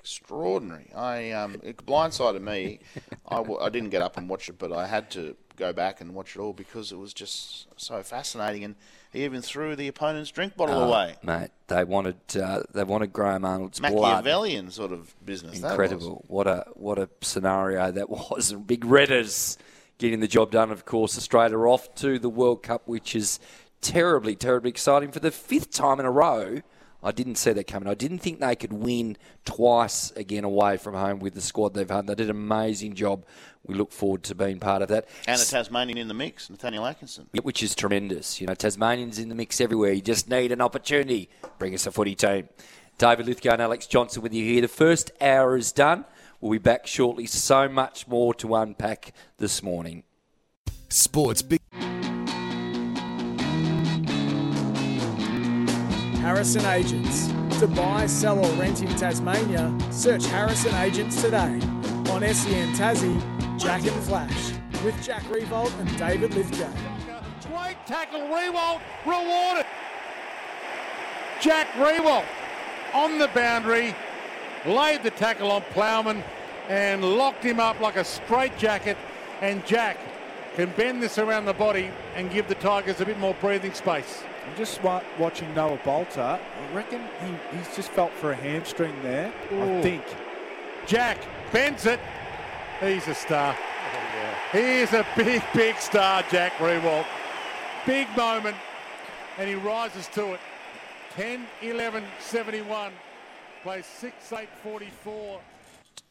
[0.00, 0.90] Extraordinary.
[0.94, 2.80] I um, it blindsided me.
[3.28, 6.00] I, w- I didn't get up and watch it, but I had to go back
[6.00, 8.64] and watch it all because it was just so fascinating.
[8.64, 8.74] And
[9.12, 11.16] he even threw the opponent's drink bottle Oh, away.
[11.22, 11.50] mate.
[11.68, 13.94] They wanted uh, they wanted Graham Arnold's blood.
[13.94, 15.60] Machiavellian sort of business.
[15.62, 16.24] Incredible.
[16.28, 18.52] What a what a scenario that was.
[18.52, 19.56] Big Redders
[19.98, 20.70] getting the job done.
[20.70, 23.38] Of course, Australia off to the World Cup, which is
[23.80, 26.60] terribly, terribly exciting for the fifth time in a row.
[27.04, 27.88] I didn't see that coming.
[27.88, 31.88] I didn't think they could win twice again away from home with the squad they've
[31.88, 32.06] had.
[32.06, 33.26] They did an amazing job.
[33.66, 35.06] We look forward to being part of that.
[35.26, 37.28] And a Tasmanian in the mix, Nathaniel Atkinson.
[37.32, 38.40] Yeah, which is tremendous.
[38.40, 39.92] You know, Tasmanians in the mix everywhere.
[39.92, 41.28] You just need an opportunity.
[41.58, 42.48] Bring us a footy team.
[42.96, 44.62] David Lithgow and Alex Johnson with you here.
[44.62, 46.06] The first hour is done.
[46.40, 47.26] We'll be back shortly.
[47.26, 50.04] So much more to unpack this morning.
[50.88, 51.60] Sports Big.
[56.24, 57.26] Harrison Agents.
[57.60, 61.60] To buy, sell, or rent in Tasmania, search Harrison Agents today
[62.08, 64.52] on SEN Tassie, Jack and Flash,
[64.82, 66.72] with Jack Riewoldt and David Lithgow.
[67.46, 69.66] Great tackle, Riewoldt rewarded.
[71.42, 72.24] Jack Riewoldt
[72.94, 73.94] on the boundary,
[74.64, 76.24] laid the tackle on Plowman
[76.70, 78.96] and locked him up like a straitjacket.
[79.42, 79.98] And Jack
[80.54, 84.24] can bend this around the body and give the Tigers a bit more breathing space.
[84.46, 86.38] I'm just watching Noah Balta.
[86.40, 89.32] I reckon he, he's just felt for a hamstring there.
[89.50, 90.04] I think.
[90.86, 91.18] Jack
[91.52, 92.00] bends it.
[92.80, 93.56] He's a star.
[93.56, 97.06] Oh, he is a big, big star, Jack Riewoldt.
[97.86, 98.56] Big moment,
[99.38, 100.40] and he rises to it.
[101.16, 102.92] 10 11 71.
[103.62, 105.40] Plays 6 8 44.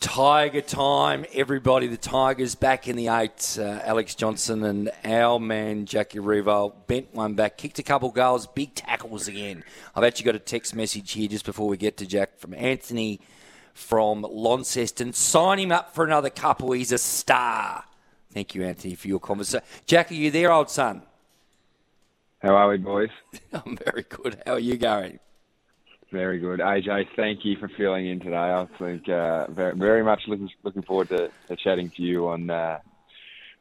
[0.04, 1.88] Tiger time, everybody.
[1.88, 3.58] The Tigers back in the eight.
[3.58, 8.46] Uh, Alex Johnson and our man Jackie Revo bent one back, kicked a couple goals,
[8.46, 9.64] big tackles again.
[9.96, 13.22] I've actually got a text message here just before we get to Jack from Anthony
[13.74, 15.14] from Launceston.
[15.14, 16.74] Sign him up for another couple.
[16.74, 17.86] He's a star.
[18.34, 19.66] Thank you, Anthony, for your conversation.
[19.86, 21.02] Jack, are you there, old son?
[22.40, 23.10] How are we, boys?
[23.54, 24.44] I'm very good.
[24.46, 25.20] How are you going?
[26.14, 26.60] Very good.
[26.60, 28.36] AJ, thank you for filling in today.
[28.36, 32.52] I think uh, very, very much looking looking forward to, to chatting to you on
[32.52, 32.78] uh,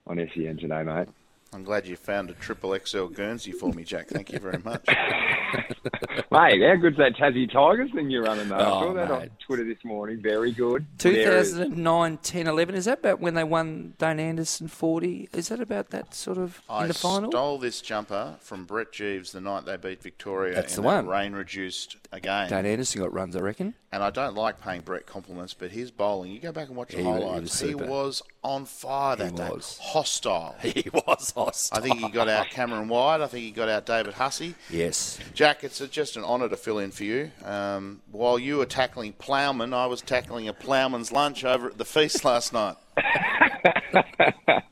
[0.07, 1.09] on SEN today, mate.
[1.55, 4.09] I'm glad you found a triple XL Guernsey for me, Jack.
[4.09, 4.85] Thank you very much.
[6.30, 8.57] Mate, how good's that Tassie Tigers thing you're running though?
[8.57, 9.30] I Oh, saw that on.
[9.47, 10.20] Twitter this morning.
[10.22, 10.87] Very good.
[10.99, 12.74] There is- 2009, 10, 11.
[12.74, 15.28] Is that about when they won Dane Anderson 40?
[15.33, 17.28] Is that about that sort of I in the final?
[17.28, 20.89] I stole this jumper from Brett Geeves the night they beat Victoria That's in the
[20.91, 21.09] that one.
[21.09, 22.49] rain-reduced again.
[22.49, 23.74] Dane Anderson got runs, I reckon.
[23.95, 26.93] And I don't like paying Brett compliments, but his bowling, you go back and watch
[26.93, 29.49] the He- he was highlights, he was on fire that He day.
[29.51, 29.78] was.
[29.83, 30.57] Hostile.
[30.62, 31.78] He was hostile.
[31.78, 33.20] I think he got out Cameron White.
[33.20, 34.55] I think he got out David Hussey.
[34.70, 35.18] Yes.
[35.35, 37.31] Jack, it's just an honour to fill in for you.
[37.45, 41.85] Um, while you were tackling ploughman, I was tackling a ploughman's lunch over at the
[41.85, 42.77] feast last night.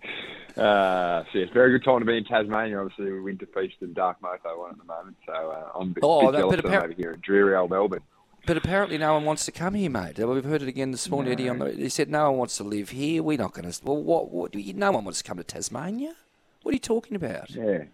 [0.57, 2.79] Uh, so yes, very good time to be in Tasmania.
[2.81, 5.95] Obviously, we're winter feast and dark mofo one at the moment, so uh, I'm a
[5.95, 8.03] bit, Oh, bit that- jealous but that over here in dreary old Melbourne.
[8.47, 10.19] But apparently, no one wants to come here, mate.
[10.19, 11.33] We've heard it again this morning.
[11.33, 13.23] Eddie, on the, he said no one wants to live here.
[13.23, 13.81] We're not going to.
[13.85, 14.31] Well, what?
[14.31, 16.15] what no one wants to come to Tasmania.
[16.63, 17.51] What are you talking about?
[17.51, 17.85] Yeah.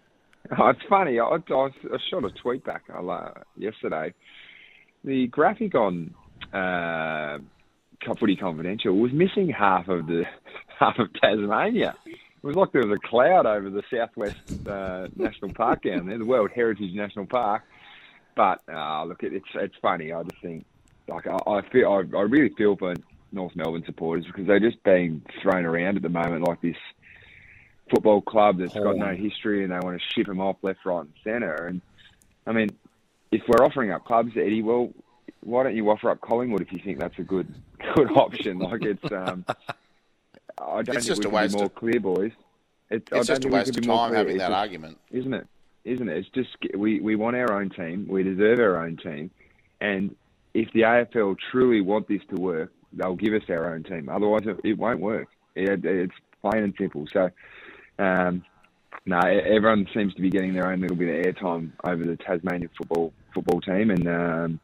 [0.59, 1.19] Oh, it's funny.
[1.19, 4.13] I, I, I shot a tweet back uh, yesterday.
[5.03, 6.13] The graphic on
[6.53, 7.39] uh,
[8.19, 10.23] Footy Confidential was missing half of the
[10.79, 11.95] half of Tasmania.
[12.05, 14.35] It was like there was a cloud over the Southwest
[14.69, 17.63] uh, National Park down there, the World Heritage National Park.
[18.35, 20.13] But uh, look, it, it's it's funny.
[20.13, 20.65] I just think
[21.07, 22.93] like I, I feel I, I really feel for
[23.31, 26.75] North Melbourne supporters because they're just being thrown around at the moment like this
[27.89, 31.01] football club that's got no history and they want to ship them off left, right,
[31.01, 31.67] and centre.
[31.67, 31.81] And
[32.45, 32.69] I mean,
[33.31, 34.91] if we're offering up clubs, Eddie, well,
[35.41, 37.53] why don't you offer up Collingwood if you think that's a good
[37.95, 38.59] good option?
[38.59, 39.45] Like it's, um,
[40.57, 42.31] I don't It's think just we can be more of- clear, boys.
[42.89, 44.17] It, I It's don't just a waste of time clear.
[44.17, 44.97] having It's that just- argument.
[45.11, 45.47] isn't it?
[45.83, 46.17] Isn't it?
[46.17, 48.07] It's just we we want our own team.
[48.09, 49.31] We deserve our own team,
[49.79, 50.13] and
[50.53, 54.09] if the AFL truly want this to work, they'll give us our own team.
[54.09, 55.29] Otherwise, it, it won't work.
[55.55, 57.07] It, it's plain and simple.
[57.13, 57.29] So,
[57.99, 58.43] um,
[59.05, 62.17] no, e- everyone seems to be getting their own little bit of airtime over the
[62.17, 64.59] Tasmanian football football team, and um,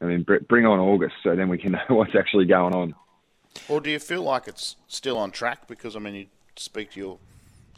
[0.00, 2.94] I mean, bring on August, so then we can know what's actually going on.
[3.68, 5.68] Or do you feel like it's still on track?
[5.68, 6.26] Because I mean, you
[6.56, 7.18] speak to your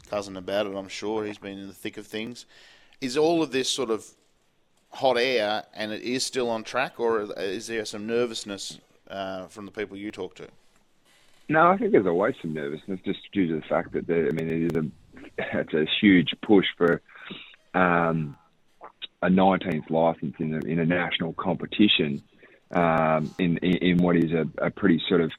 [0.09, 0.75] cousin about it.
[0.75, 2.45] I'm sure he's been in the thick of things.
[3.01, 4.05] Is all of this sort of
[4.91, 8.79] hot air, and it is still on track, or is there some nervousness
[9.09, 10.47] uh, from the people you talk to?
[11.47, 14.49] No, I think there's always some nervousness just due to the fact that I mean
[14.49, 17.01] it is a it's a huge push for
[17.73, 18.35] um,
[19.21, 22.21] a 19th license in a, in a national competition
[22.71, 25.31] um, in, in what is a, a pretty sort of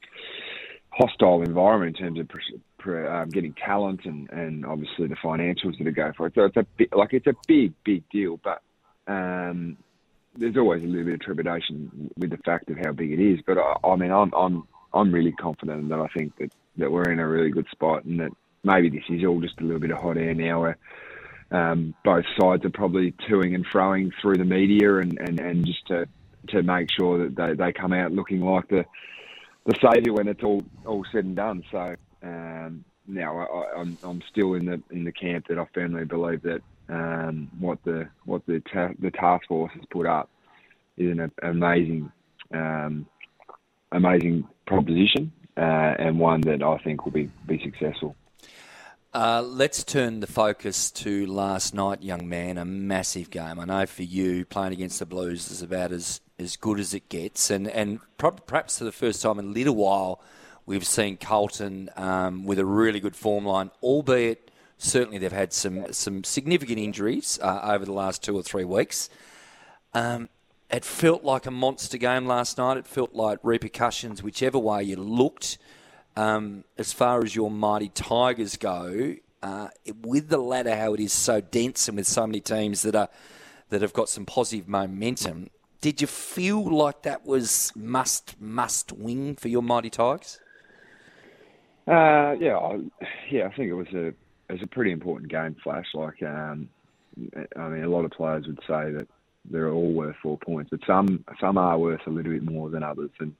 [0.89, 2.39] hostile environment in terms of pr-
[2.77, 6.33] pr- um, getting talent and, and obviously the financials that go for it.
[6.35, 8.61] So it's a bit, like it's a big big deal, but
[9.07, 9.77] um,
[10.35, 13.39] there's always a little bit of trepidation with the fact of how big it is.
[13.45, 17.11] But I, I mean, I'm I'm I'm really confident that I think that, that we're
[17.11, 18.31] in a really good spot and that
[18.63, 20.77] maybe this is all just a little bit of hot air now where
[21.51, 25.85] um, both sides are probably toing and froing through the media and, and, and just
[25.87, 26.07] to
[26.49, 28.85] to make sure that they, they come out looking like the
[29.65, 31.63] the saviour when it's all all said and done.
[31.71, 36.05] So um, now I, I'm I'm still in the in the camp that I firmly
[36.05, 40.29] believe that um, what the what the ta- the task force has put up
[40.97, 42.11] is an amazing
[42.53, 43.05] um,
[43.91, 48.15] amazing proposition uh, and one that I think will be be successful.
[49.13, 52.57] Uh, let's turn the focus to last night, young man.
[52.57, 53.59] A massive game.
[53.59, 57.09] I know for you, playing against the Blues is about as, as good as it
[57.09, 57.49] gets.
[57.49, 60.21] And, and perhaps for the first time in a little while,
[60.67, 65.91] we've seen Carlton um, with a really good form line, albeit certainly they've had some,
[65.93, 69.09] some significant injuries uh, over the last two or three weeks.
[69.95, 70.29] Um,
[70.69, 72.77] it felt like a monster game last night.
[72.77, 75.57] It felt like repercussions, whichever way you looked.
[76.15, 79.67] Um, as far as your mighty Tigers go, uh,
[80.01, 83.09] with the ladder how it is so dense and with so many teams that are
[83.69, 85.49] that have got some positive momentum,
[85.79, 90.39] did you feel like that was must must win for your mighty Tigers?
[91.87, 92.79] Uh, yeah, I,
[93.29, 95.55] yeah, I think it was a it was a pretty important game.
[95.63, 96.69] Flash, like, um,
[97.55, 99.07] I mean, a lot of players would say that
[99.49, 102.83] they're all worth four points, but some some are worth a little bit more than
[102.83, 103.35] others, and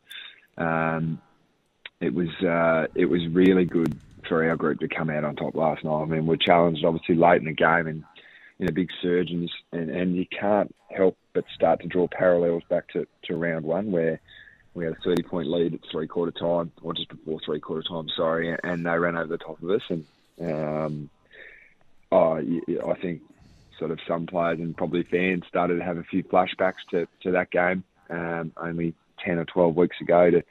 [0.57, 1.21] um,
[1.99, 3.97] it was uh, it was really good
[4.27, 6.01] for our group to come out on top last night.
[6.01, 8.03] I mean, we're challenged obviously late in the game and
[8.59, 12.63] in a big surge, and, and, and you can't help but start to draw parallels
[12.69, 14.19] back to, to round one where
[14.73, 17.87] we had a 30 point lead at three quarter time, or just before three quarter
[17.87, 19.81] time, sorry, and they ran over the top of us.
[19.89, 20.05] And
[20.41, 21.09] um,
[22.11, 23.21] I think
[23.79, 27.31] sort of some players and probably fans started to have a few flashbacks to, to
[27.31, 28.93] that game um, only
[29.25, 30.31] 10 or 12 weeks ago.
[30.31, 30.43] To,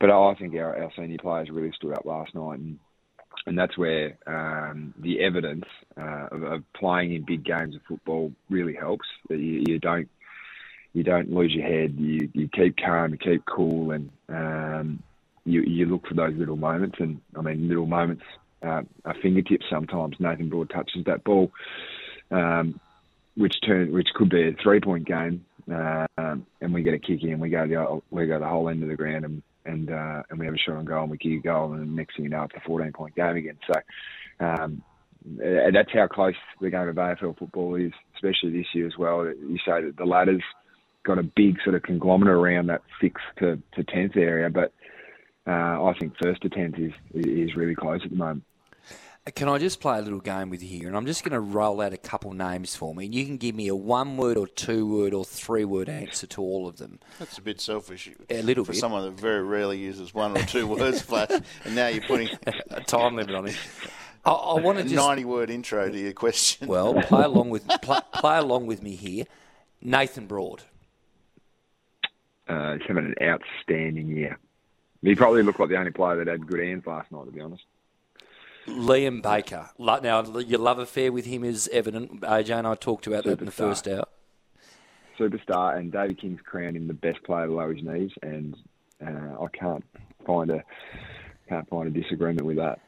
[0.00, 2.78] but I think our, our senior players really stood up last night, and
[3.46, 8.32] and that's where um, the evidence uh, of, of playing in big games of football
[8.50, 9.06] really helps.
[9.28, 10.08] That you, you don't
[10.92, 11.94] you don't lose your head.
[11.98, 15.02] You you keep calm, you keep cool, and um,
[15.44, 16.96] you you look for those little moments.
[16.98, 18.24] And I mean, little moments
[18.62, 20.16] uh, are fingertips sometimes.
[20.18, 21.52] Nathan Broad touches that ball,
[22.30, 22.80] um,
[23.36, 27.22] which turn which could be a three point game, uh, and we get a kick
[27.22, 27.38] in.
[27.38, 30.38] We go the we go the whole end of the ground and and uh, and
[30.38, 32.30] we have a shot on goal and we kick a goal and next thing you
[32.30, 33.58] know it's a 14 point game again.
[33.66, 34.82] So um,
[35.72, 39.24] that's how close the game of AFL football is, especially this year as well.
[39.24, 40.42] You say that the ladder's
[41.04, 44.72] got a big sort of conglomerate around that sixth to, to tenth area, but
[45.46, 48.44] uh, I think first to tenth is is really close at the moment.
[49.34, 50.86] Can I just play a little game with you here?
[50.86, 53.06] And I'm just going to roll out a couple names for me.
[53.06, 56.28] And you can give me a one word or two word or three word answer
[56.28, 57.00] to all of them.
[57.18, 58.08] That's a bit selfish.
[58.30, 58.78] A little for bit.
[58.78, 61.30] someone that very rarely uses one or two words, Flash.
[61.64, 62.28] And now you're putting
[62.70, 63.56] a time limit on it.
[64.24, 66.68] I, I want a to just 90 word intro to your question.
[66.68, 69.24] well play along with play, play along with me here.
[69.82, 70.62] Nathan Broad.
[72.48, 74.38] Uh, he's having an outstanding year.
[75.02, 77.40] He probably looked like the only player that had good hands last night, to be
[77.40, 77.64] honest.
[78.66, 79.70] Liam Baker.
[79.78, 82.20] Now, your love affair with him is evident.
[82.22, 84.04] AJ and I talked about that in the first hour.
[85.18, 88.56] Superstar, and David King's crowned him the best player below his knees, and
[89.04, 89.84] uh, I can't
[90.26, 90.62] find a
[91.48, 92.80] can't find a disagreement with that.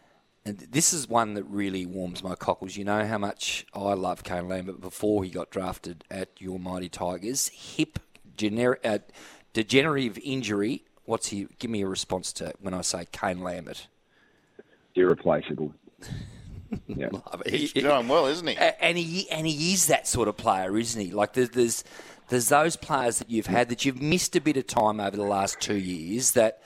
[0.44, 2.76] And this is one that really warms my cockles.
[2.76, 6.88] You know how much I love Kane Lambert before he got drafted at your mighty
[6.88, 7.48] Tigers.
[7.48, 7.98] Hip
[8.36, 8.98] gener- uh,
[9.52, 10.84] degenerative injury.
[11.04, 11.48] What's he?
[11.58, 13.88] Give me a response to when I say Kane Lambert.
[14.98, 15.72] Irreplaceable.
[16.86, 17.08] yeah.
[17.46, 18.56] He's doing well, isn't he?
[18.56, 21.10] And he and he is that sort of player, isn't he?
[21.10, 21.84] Like there's there's
[22.28, 25.22] there's those players that you've had that you've missed a bit of time over the
[25.22, 26.62] last two years that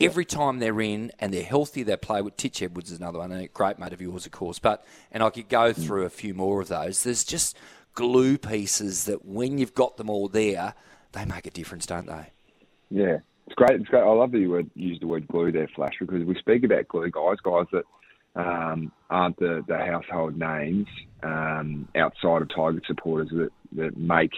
[0.00, 3.32] every time they're in and they're healthy, they play with Titch Edwards is another one,
[3.32, 4.58] and a great mate of yours, of course.
[4.58, 5.86] But and I could go mm.
[5.86, 7.02] through a few more of those.
[7.02, 7.56] There's just
[7.94, 10.74] glue pieces that when you've got them all there,
[11.12, 12.30] they make a difference, don't they?
[12.90, 13.80] Yeah, it's great.
[13.80, 14.02] It's great.
[14.02, 16.88] I love that you word, use the word glue there, Flash, because we speak about
[16.88, 17.84] glue guys, guys that
[18.36, 20.86] um, aren't the, the household names
[21.22, 24.32] um, outside of Tiger supporters that, that make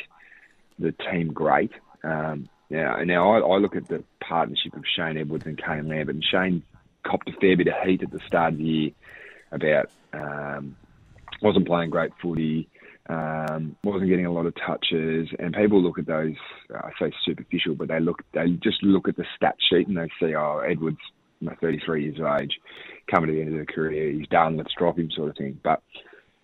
[0.79, 1.71] the team great.
[2.03, 6.17] Um, yeah, now I, I look at the partnership of Shane Edwards and Kane Lambert,
[6.17, 6.63] and Shane
[7.05, 8.91] copped a fair bit of heat at the start of the year
[9.53, 10.77] about um,
[11.43, 12.69] wasn't playing great footy,
[13.09, 16.35] um, wasn't getting a lot of touches, and people look at those.
[16.75, 20.09] I say superficial, but they look they just look at the stat sheet and they
[20.21, 20.99] see, oh, Edwards,
[21.41, 22.59] you know, 33 years of age,
[23.11, 24.57] coming to the end of the career, he's done.
[24.57, 25.61] Let's drop him, sort of thing.
[25.63, 25.83] But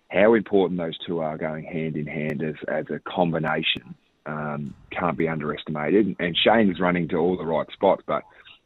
[0.09, 3.95] how important those two are going hand in hand as as a combination
[4.25, 6.15] um, can't be underestimated.
[6.19, 8.23] And Shane's running to all the right spots, but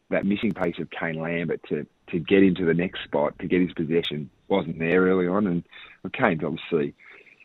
[0.09, 3.61] that missing pace of Kane Lambert to to get into the next spot, to get
[3.61, 5.47] his possession, wasn't there early on.
[5.47, 5.63] And
[6.03, 6.93] well, Kane's obviously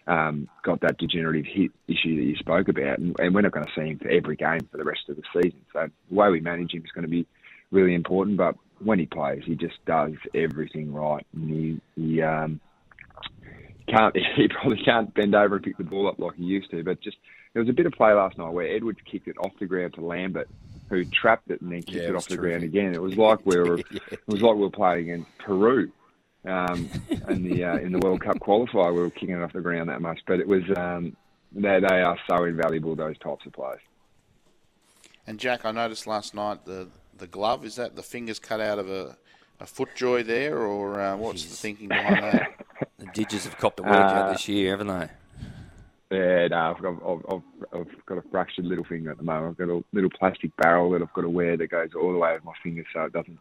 [0.06, 3.66] um, got that degenerative hit issue that you spoke about, and, and we're not going
[3.66, 5.60] to see him for every game for the rest of the season.
[5.72, 7.26] So the way we manage him is going to be
[7.70, 8.36] really important.
[8.36, 12.60] But when he plays, he just does everything right, and he, he um,
[13.88, 16.82] can't he probably can't bend over and pick the ball up like he used to.
[16.82, 17.16] But just
[17.52, 19.94] there was a bit of play last night where Edwards kicked it off the ground
[19.94, 20.48] to Lambert,
[20.88, 22.94] who trapped it and then kicked Yeah, it it off the ground again.
[22.94, 23.78] It was like we were
[24.10, 25.92] it was like we were playing against Peru.
[26.44, 26.88] Um,
[27.28, 29.88] in the uh, in the World Cup qualifier, we were kicking it off the ground
[29.88, 31.16] that much, but it was um,
[31.52, 33.80] they they are so invaluable those types of players.
[35.26, 38.78] And Jack, I noticed last night the the glove is that the fingers cut out
[38.78, 39.16] of a,
[39.60, 42.52] a foot joy there, or uh, what's the thinking behind that?
[42.98, 45.08] The Digits have copped a workout Uh, this year, haven't they?
[46.16, 49.50] Yeah, no, I've got, I've, I've, I've got a fractured little finger at the moment.
[49.50, 52.18] I've got a little plastic barrel that I've got to wear that goes all the
[52.18, 53.38] way over my finger so it doesn't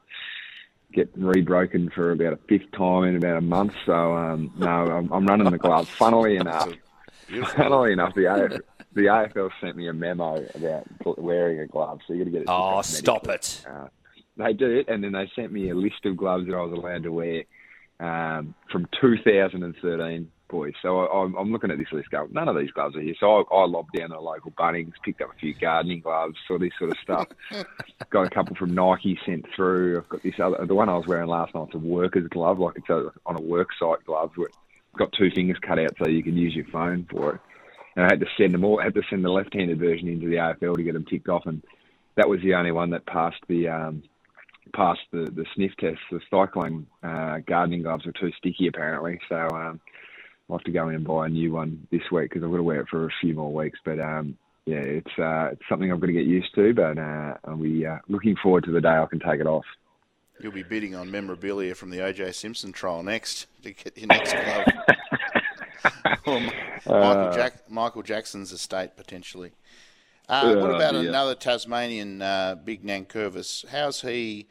[0.94, 3.74] get re-broken for about a fifth time in about a month.
[3.86, 5.88] So, um, no, I'm, I'm running the glove.
[5.90, 6.72] Funnily enough,
[7.56, 8.62] funnily enough, the, AF,
[8.94, 10.86] the AFL sent me a memo about
[11.18, 12.48] wearing a glove, so you got to get it.
[12.50, 13.66] Oh, stop it.
[13.70, 13.88] Uh,
[14.38, 16.74] they did, it and then they sent me a list of gloves that I was
[16.74, 17.44] allowed to wear
[18.00, 20.74] um, from 2013, boys.
[20.82, 23.16] So I, I'm, I'm looking at this list going, none of these gloves are here.
[23.20, 26.36] So I, I lobbed down to the local Bunnings, picked up a few gardening gloves,
[26.50, 27.28] all this sort of stuff.
[28.10, 30.00] got a couple from Nike sent through.
[30.00, 32.76] I've got this other, the one I was wearing last night's a worker's glove, like
[32.76, 34.32] it's a, on a work site glove.
[34.36, 34.58] Where it's
[34.98, 37.42] got two fingers cut out so you can use your phone for it.
[37.96, 38.80] And I had to send them all.
[38.80, 41.46] I had to send the left-handed version into the AFL to get them ticked off,
[41.46, 41.62] and
[42.16, 44.04] that was the only one that passed the um,
[44.74, 46.00] passed the, the sniff test.
[46.12, 49.82] The cyclone uh, gardening gloves were too sticky apparently, so um,
[50.52, 52.58] I'll have to go in and buy a new one this week because I've got
[52.58, 53.80] to wear it for a few more weeks.
[53.86, 56.74] But um, yeah, it's uh, it's something I've got to get used to.
[56.74, 59.64] But uh, I'll be uh, looking forward to the day I can take it off.
[60.42, 62.32] You'll be bidding on memorabilia from the O.J.
[62.34, 64.66] Simpson trial next to get your next glove.
[66.26, 66.32] Mi-
[66.86, 69.52] Michael, Uh, Jack- Michael Jackson's estate potentially.
[70.28, 71.08] Uh, what about dear.
[71.10, 73.68] another Tasmanian, uh, Big Nankervis?
[73.68, 74.48] How's he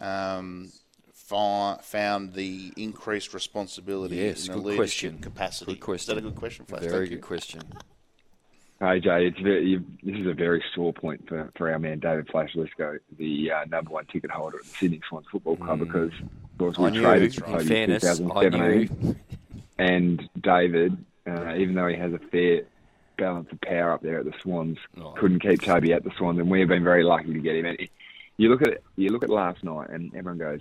[0.00, 0.70] um,
[1.36, 5.18] found the increased responsibility Yes, in a good leadership question.
[5.18, 5.72] capacity?
[5.72, 6.02] Good question.
[6.16, 6.82] Is that a good question, Flash?
[6.82, 7.20] Very Thank good you.
[7.22, 7.62] question.
[8.80, 12.28] AJ, it's very, you, this is a very sore point for, for our man David
[12.28, 16.10] Flash Lithgow, the uh, number one ticket holder at the Sydney Swans Football Club, because
[16.20, 19.16] of course we traded in for Toby fairness, 2017,
[19.78, 20.96] and David,
[21.28, 22.62] uh, even though he has a fair
[23.16, 25.12] balance of power up there at the Swans, Oh.
[25.12, 27.66] couldn't keep Toby at the Swans, and we've been very lucky to get him.
[27.66, 27.78] And
[28.36, 30.60] you look at it, you look at last night, and everyone goes,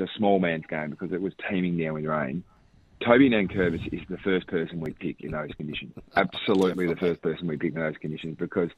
[0.00, 2.44] a small man's game because it was teeming down with rain.
[3.04, 5.92] Toby Nankervis is the first person we pick in those conditions.
[6.16, 8.70] Absolutely the first person we pick in those conditions because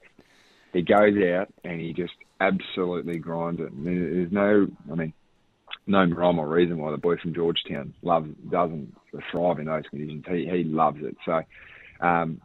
[0.73, 3.71] he goes out and he just absolutely grinds it.
[3.73, 5.13] There's no, I mean,
[5.87, 8.95] no rhyme or reason why the boy from Georgetown loves doesn't
[9.31, 10.25] thrive in those conditions.
[10.29, 11.17] He he loves it.
[11.25, 11.43] So
[12.01, 12.41] um,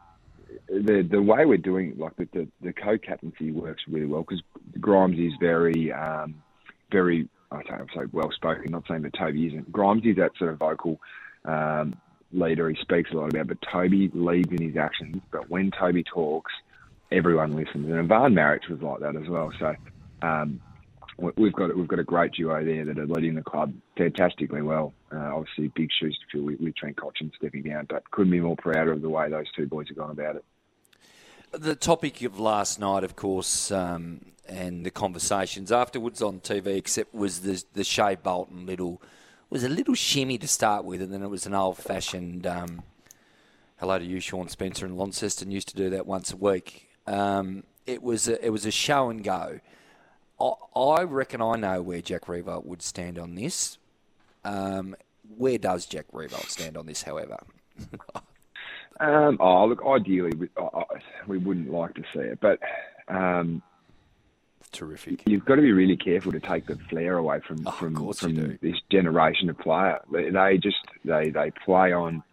[0.70, 4.42] the the way we're doing it, like the the, the co-captaincy works really well because
[4.80, 6.42] Grimes is very um,
[6.92, 8.72] very I don't say well spoken.
[8.72, 9.72] Not saying that Toby isn't.
[9.72, 11.00] Grimes is that sort of vocal
[11.46, 11.96] um,
[12.32, 12.70] leader.
[12.70, 15.22] He speaks a lot about, but Toby leads in his actions.
[15.32, 16.52] But when Toby talks,
[17.12, 17.90] everyone listens.
[17.90, 19.52] And Ivan Maric was like that as well.
[19.60, 19.76] So
[20.22, 20.60] um,
[21.18, 24.94] we've got we've got a great duo there that are leading the club fantastically well.
[25.12, 28.40] Uh, obviously, big shoes to fill with, with Trent Cotchin stepping down, but couldn't be
[28.40, 30.46] more proud of the way those two boys have gone about it.
[31.54, 37.14] The topic of last night, of course, um, and the conversations afterwards on TV, except
[37.14, 39.02] was the the Shai Bolton little
[39.50, 42.48] was a little shimmy to start with, and then it was an old fashioned.
[42.48, 42.82] Um,
[43.78, 46.90] hello to you, Sean Spencer and Launceston used to do that once a week.
[47.06, 49.60] Um, it was a, it was a show and go.
[50.76, 53.78] I, reckon I know where Jack Riewoldt would stand on this.
[54.44, 54.96] Um,
[55.38, 57.38] where does Jack Riewoldt stand on this, however?
[59.00, 60.50] um, oh, look, ideally, we,
[61.28, 62.60] we wouldn't like to see it, but.
[63.08, 63.62] Um,
[64.72, 65.22] Terrific.
[65.28, 68.58] You've got to be really careful to take the flair away from oh, from, from
[68.60, 70.00] this generation of player.
[70.12, 72.24] They, just they they play on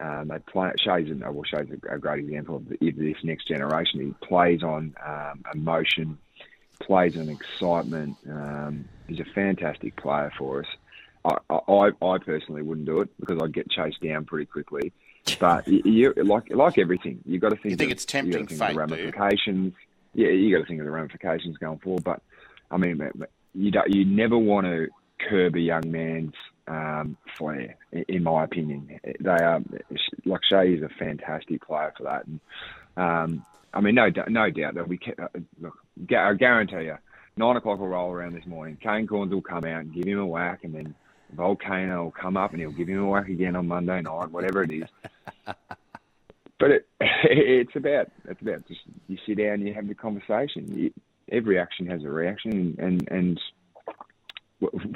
[0.00, 0.72] um, they play.
[0.78, 4.00] Shai's an, well, Shai's a, a great example of this next generation.
[4.00, 6.18] He plays on um, emotion,
[6.80, 8.16] plays on excitement.
[8.28, 10.66] Um, he's a fantastic player for us.
[11.24, 14.92] I, I, I personally wouldn't do it because I'd get chased down pretty quickly.
[15.38, 17.70] But you, you like like everything, you've got to think.
[17.70, 19.74] You think of, it's tempting think fate, the ramifications.
[20.14, 22.04] Yeah, you got to think of the ramifications going forward.
[22.04, 22.22] But
[22.70, 23.00] I mean,
[23.54, 24.88] you don't, you never want to
[25.28, 26.34] curb a young man's
[26.66, 28.98] um, flair, in my opinion.
[29.20, 29.60] They are
[30.24, 32.40] like Shai is a fantastic player for that, and
[32.96, 35.14] um, I mean, no, no doubt that we can.
[35.18, 35.28] Uh,
[35.60, 35.74] look,
[36.10, 36.98] I guarantee you,
[37.36, 38.76] nine o'clock will roll around this morning.
[38.82, 40.94] Kane Cornes will come out and give him a whack, and then
[41.32, 44.62] Volcano will come up and he'll give him a whack again on Monday night, whatever
[44.62, 44.88] it is.
[46.58, 50.72] but it, it's about it's about just you sit down, and you have the conversation.
[50.72, 50.92] You,
[51.30, 53.40] every action has a reaction, and and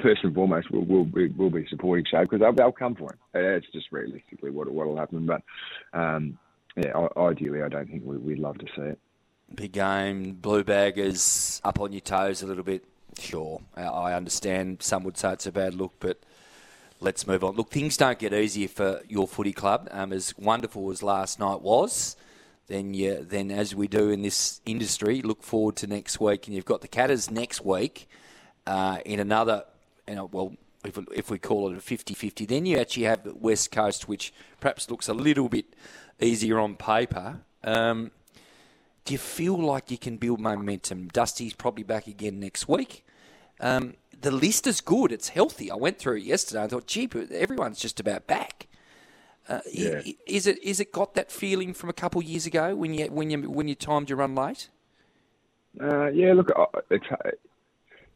[0.01, 3.11] first and foremost, we'll, we'll, be, we'll be supporting Shai because they'll, they'll come for
[3.11, 3.19] him.
[3.33, 5.25] It's just realistically what what will happen.
[5.25, 5.41] But
[5.93, 6.37] um,
[6.75, 8.99] yeah, ideally, I don't think we, would love to see it.
[9.53, 12.83] Big game, blue baggers up on your toes a little bit.
[13.19, 14.83] Sure, I understand.
[14.83, 16.19] Some would say it's a bad look, but
[16.99, 17.55] let's move on.
[17.55, 19.87] Look, things don't get easier for your footy club.
[19.91, 22.15] Um, as wonderful as last night was,
[22.67, 26.55] then you, then as we do in this industry, look forward to next week, and
[26.55, 28.09] you've got the Catters next week
[28.65, 29.63] uh, in another,
[30.07, 33.33] you know, well, if, if we call it a 50-50, then you actually have the
[33.33, 35.65] West Coast, which perhaps looks a little bit
[36.19, 37.41] easier on paper.
[37.63, 38.11] Um,
[39.05, 41.07] do you feel like you can build momentum?
[41.07, 43.05] Dusty's probably back again next week.
[43.59, 45.11] Um, the list is good.
[45.11, 45.69] It's healthy.
[45.71, 46.63] I went through it yesterday.
[46.63, 48.67] I thought, gee, everyone's just about back.
[49.49, 50.01] Uh, yeah.
[50.25, 53.05] Is it is it got that feeling from a couple of years ago when you
[53.05, 54.69] when you when you timed your run late?
[55.79, 56.51] Uh, yeah, look,
[56.89, 57.29] it's, uh,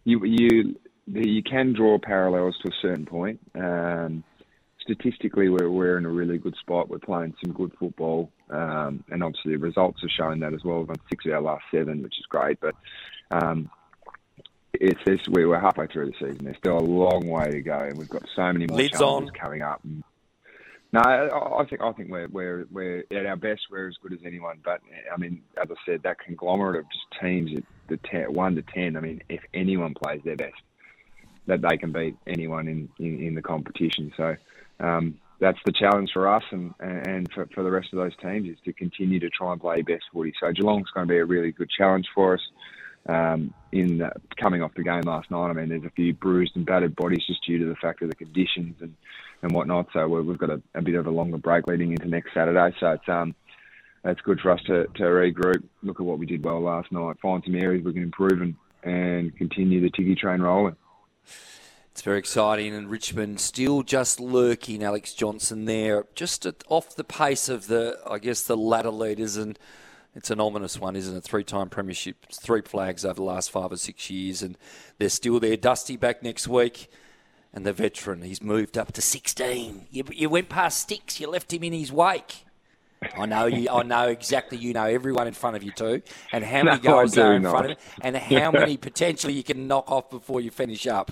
[0.03, 0.75] you you
[1.07, 3.39] you can draw parallels to a certain point.
[3.55, 4.23] Um,
[4.81, 6.89] statistically, we're we're in a really good spot.
[6.89, 10.79] We're playing some good football, um, and obviously the results are showing that as well.
[10.79, 12.59] We've won six of our last seven, which is great.
[12.59, 12.75] But
[13.31, 13.69] um,
[14.81, 16.43] it's, it's we're halfway through the season.
[16.43, 19.29] There's still a long way to go, and we've got so many more Lids challenges
[19.29, 19.39] on.
[19.39, 19.81] coming up.
[20.93, 23.61] No, I think I think we're we're we're at our best.
[23.69, 24.57] We're as good as anyone.
[24.65, 24.81] But
[25.13, 28.63] I mean, as I said, that conglomerate of just teams at the ten, one to
[28.63, 28.97] ten.
[28.97, 30.61] I mean, if anyone plays their best,
[31.45, 34.11] that they can beat anyone in in, in the competition.
[34.17, 34.35] So
[34.79, 38.49] um, that's the challenge for us and and for, for the rest of those teams
[38.49, 40.33] is to continue to try and play best footy.
[40.39, 42.41] So Geelong's going to be a really good challenge for us.
[43.07, 46.65] Um, in coming off the game last night, I mean, there's a few bruised and
[46.65, 48.95] battered bodies just due to the fact of the conditions and
[49.41, 49.87] and whatnot.
[49.93, 52.75] So we've got a, a bit of a longer break leading into next Saturday.
[52.79, 53.33] So it's um,
[54.03, 57.17] it's good for us to, to regroup, look at what we did well last night,
[57.21, 60.75] find some areas we can improve and, and continue the Tiggy train rolling.
[61.91, 64.81] It's very exciting, and Richmond still just lurking.
[64.81, 69.59] Alex Johnson there, just off the pace of the, I guess, the ladder leaders, and
[70.15, 71.23] it's an ominous one, isn't it?
[71.23, 74.57] Three-time premiership, three flags over the last five or six years, and
[74.97, 75.55] they're still there.
[75.57, 76.89] Dusty back next week
[77.53, 78.21] and the veteran.
[78.21, 79.87] He's moved up to 16.
[79.91, 81.19] You, you went past six.
[81.19, 82.45] You left him in his wake.
[83.17, 83.67] I know you.
[83.69, 84.59] I know exactly.
[84.59, 87.41] You know everyone in front of you too, and how many no, goals are in
[87.41, 87.49] not.
[87.51, 91.11] front of you, and how many potentially you can knock off before you finish up.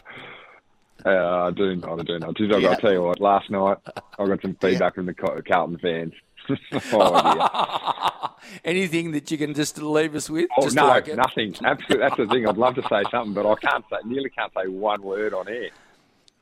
[1.06, 2.00] Uh, I do not.
[2.00, 2.36] I do not.
[2.38, 2.70] Just, I've Yeah.
[2.70, 3.20] got to tell you what.
[3.20, 3.78] Last night,
[4.20, 6.14] I got some feedback from the Carlton fans.
[6.94, 8.60] oh, dear.
[8.66, 10.48] Anything that you can just leave us with?
[10.58, 11.56] Oh, just no, like nothing.
[11.64, 12.48] Absolutely, that's the thing.
[12.48, 13.98] I'd love to say something, but I can't say.
[14.06, 15.70] Nearly can't say one word on air.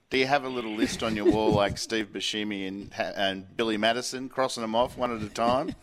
[0.10, 3.76] Do you have a little list on your wall like Steve Buscemi and and Billy
[3.78, 5.76] Madison, crossing them off one at a time?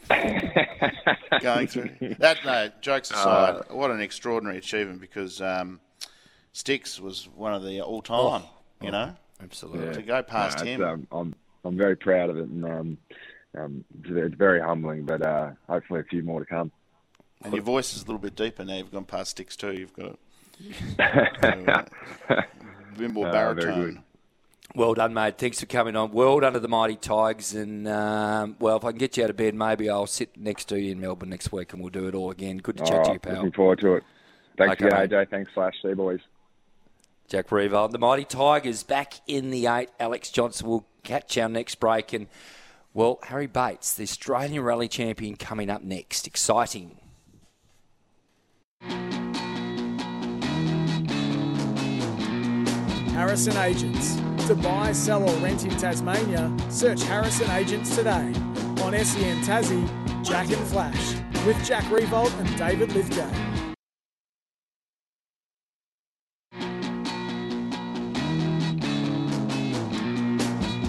[1.43, 2.39] Going through that.
[2.45, 5.81] No, jokes aside, Uh, what an extraordinary achievement because um,
[6.53, 8.45] Sticks was one of the all time.
[8.81, 10.83] you know, absolutely to go past No, him.
[10.83, 12.99] Um, I'm I'm very proud of it, and um,
[13.57, 15.05] um, it's, it's very humbling.
[15.05, 16.71] But uh, hopefully, a few more to come.
[17.43, 18.77] And your voice is a little bit deeper now.
[18.77, 19.73] You've gone past Sticks too.
[19.73, 20.19] You've got
[20.99, 21.85] a
[22.97, 23.85] bit more Uh, very baritone.
[23.85, 23.99] good.
[24.77, 25.39] Well done, mate.
[25.39, 26.11] Thanks for coming on.
[26.11, 27.55] Well done to the Mighty Tigers.
[27.55, 30.65] And, um, well, if I can get you out of bed, maybe I'll sit next
[30.67, 32.59] to you in Melbourne next week and we'll do it all again.
[32.59, 33.35] Good to All chat to you, pal.
[33.37, 34.03] Looking forward to it.
[34.59, 35.11] Thanks Okay, again, mate.
[35.11, 35.31] AJ.
[35.31, 35.75] Thanks, Flash.
[35.83, 36.21] See you, boys.
[37.29, 37.91] Jack Revo.
[37.91, 39.91] The Mighty Tigers back in the eight.
[40.01, 42.13] Alex Johnson will catch our next break.
[42.13, 42.27] And,
[42.95, 46.29] well, Harry Bates, the Australian Rally Champion, coming up next.
[46.29, 46.97] Exciting.
[53.11, 54.17] Harrison Agents.
[54.47, 58.33] To buy, sell, or rent in Tasmania, search Harrison Agents today.
[58.83, 61.15] On SEN Tassie, Jack and Flash.
[61.45, 63.54] With Jack Riewoldt and David Lithgow.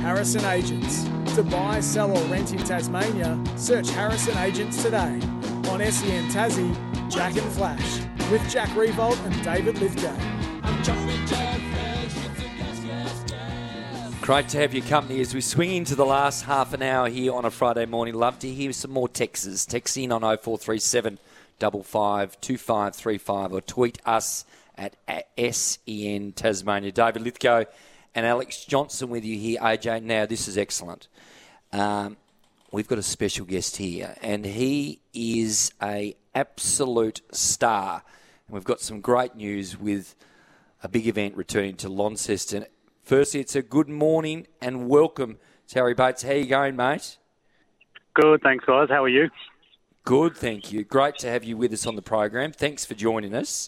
[0.06, 1.04] Harrison Agents.
[1.34, 5.20] To buy, sell, or rent in Tasmania, search Harrison Agents today.
[5.68, 8.02] On SEN Tassie, Jack and Flash.
[8.30, 10.16] With Jack Riewoldt and David Lithgow.
[14.22, 17.34] Great to have your company as we swing into the last half an hour here
[17.34, 18.14] on a Friday morning.
[18.14, 19.66] Love to hear some more texts.
[19.66, 21.18] Text in on 0437
[21.60, 24.46] 55 2535 or tweet us
[24.78, 26.92] at, at SEN Tasmania.
[26.92, 27.66] David Lithgow
[28.16, 29.60] and Alex Johnson with you here.
[29.60, 31.10] AJ, now this is excellent.
[31.74, 32.16] Um,
[32.72, 38.04] we've got a special guest here, and he is a absolute star.
[38.48, 40.16] And we've got some great news with
[40.82, 42.66] a big event returning to Launceston.
[43.04, 45.38] Firstly, it's a good morning and welcome
[45.68, 46.24] to Harry Bates.
[46.24, 47.18] How you going, mate?
[48.14, 48.88] Good, thanks, guys.
[48.90, 49.30] How are you?
[50.06, 50.84] Good, thank you.
[50.86, 52.54] Great to have you with us on the program.
[52.54, 53.68] Thanks for joining us.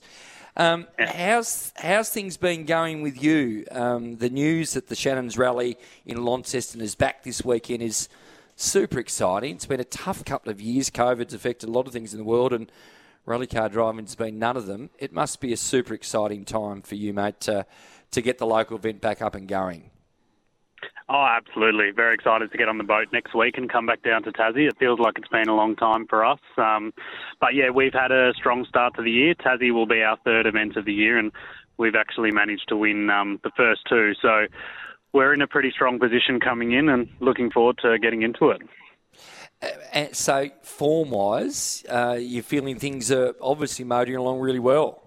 [0.59, 3.65] Um, how's how's things been going with you?
[3.69, 8.09] Um, the news that the Shannon's Rally in Launceston is back this weekend is
[8.55, 9.53] super exciting.
[9.53, 10.89] It's been a tough couple of years.
[10.89, 12.71] COVID's affected a lot of things in the world, and
[13.27, 14.89] rally car driving's been none of them.
[14.97, 17.67] It must be a super exciting time for you, mate, to
[18.09, 19.91] to get the local event back up and going.
[21.09, 21.91] Oh, absolutely.
[21.91, 24.67] Very excited to get on the boat next week and come back down to Tassie.
[24.67, 26.39] It feels like it's been a long time for us.
[26.57, 26.93] Um,
[27.39, 29.33] but yeah, we've had a strong start to the year.
[29.35, 31.31] Tassie will be our third event of the year, and
[31.77, 34.13] we've actually managed to win um, the first two.
[34.21, 34.47] So
[35.13, 38.61] we're in a pretty strong position coming in and looking forward to getting into it.
[39.93, 45.03] And so, form wise, uh, you're feeling things are obviously motoring along really well.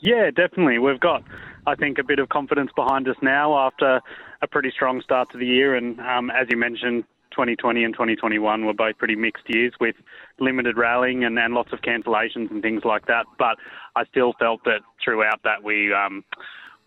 [0.00, 0.78] Yeah, definitely.
[0.78, 1.22] We've got,
[1.66, 4.00] I think, a bit of confidence behind us now after
[4.42, 5.74] a pretty strong start to the year.
[5.74, 9.96] And um, as you mentioned, 2020 and 2021 were both pretty mixed years with
[10.40, 13.26] limited rallying and, and lots of cancellations and things like that.
[13.38, 13.56] But
[13.96, 16.24] I still felt that throughout that we um,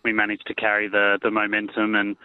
[0.04, 2.16] we managed to carry the, the momentum and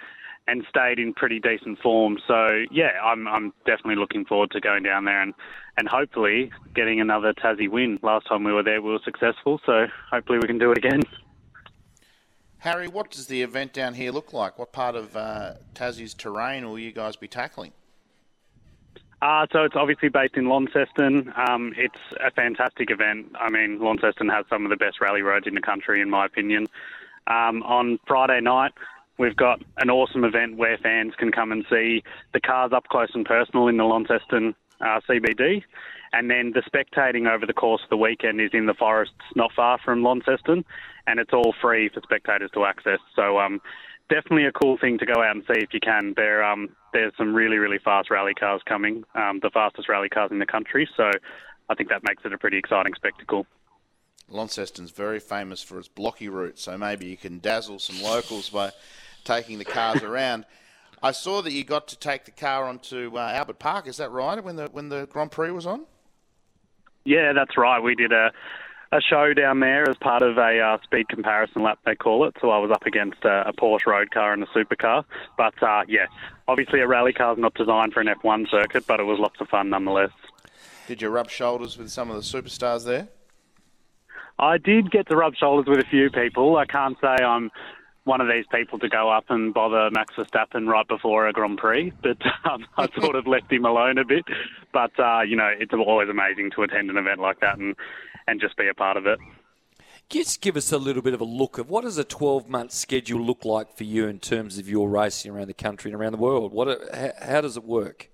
[0.50, 2.18] and stayed in pretty decent form.
[2.28, 5.34] So yeah, I'm I'm definitely looking forward to going down there and,
[5.78, 8.00] and hopefully getting another Tassie win.
[8.02, 9.60] Last time we were there, we were successful.
[9.66, 11.02] So hopefully we can do it again.
[12.60, 14.58] Harry, what does the event down here look like?
[14.58, 17.72] What part of uh, Tassie's terrain will you guys be tackling?
[19.22, 21.34] Uh, so it's obviously based in Launceston.
[21.36, 23.32] Um, it's a fantastic event.
[23.40, 26.26] I mean, Launceston has some of the best rally roads in the country, in my
[26.26, 26.68] opinion.
[27.28, 28.74] Um, on Friday night,
[29.18, 32.04] we've got an awesome event where fans can come and see
[32.34, 35.64] the cars up close and personal in the Launceston uh, CBD.
[36.14, 39.52] And then the spectating over the course of the weekend is in the forests not
[39.56, 40.64] far from Launceston,
[41.08, 43.00] and it's all free for spectators to access.
[43.16, 43.60] So um,
[44.10, 46.14] definitely a cool thing to go out and see if you can.
[46.16, 50.30] There, um, there's some really, really fast rally cars coming, um, the fastest rally cars
[50.32, 50.88] in the country.
[50.96, 51.10] So
[51.70, 53.48] I think that makes it a pretty exciting spectacle.
[54.30, 58.72] Launceston's very famous for its blocky route, so maybe you can dazzle some locals by
[59.24, 60.46] taking the cars around.
[61.02, 63.88] I saw that you got to take the car onto uh, Albert Park.
[63.88, 64.44] Is that right?
[64.44, 65.86] When the when the Grand Prix was on?
[67.06, 67.80] Yeah, that's right.
[67.80, 68.32] We did a
[68.92, 72.36] a show down there as part of a uh, speed comparison lap, they call it.
[72.42, 75.04] So I was up against a, a Porsche road car and a supercar.
[75.38, 76.08] But uh, yeah,
[76.48, 79.42] obviously a rally car is not designed for an F1 circuit, but it was lots
[79.42, 80.12] of fun nonetheless.
[80.88, 83.10] Did you rub shoulders with some of the superstars there?
[84.40, 86.58] I did get to rub shoulders with a few people.
[86.58, 87.52] I can't say I'm
[88.08, 91.58] one of these people to go up and bother Max Verstappen right before a Grand
[91.58, 92.18] Prix, but
[92.50, 94.24] um, I sort of left him alone a bit.
[94.72, 97.76] But uh, you know, it's always amazing to attend an event like that and
[98.28, 99.20] and just be a part of it.
[100.10, 102.72] Just give us a little bit of a look of what does a 12 month
[102.72, 106.14] schedule look like for you in terms of your racing around the country and around
[106.14, 106.54] the world?
[106.54, 106.80] What,
[107.22, 108.10] how, does it work?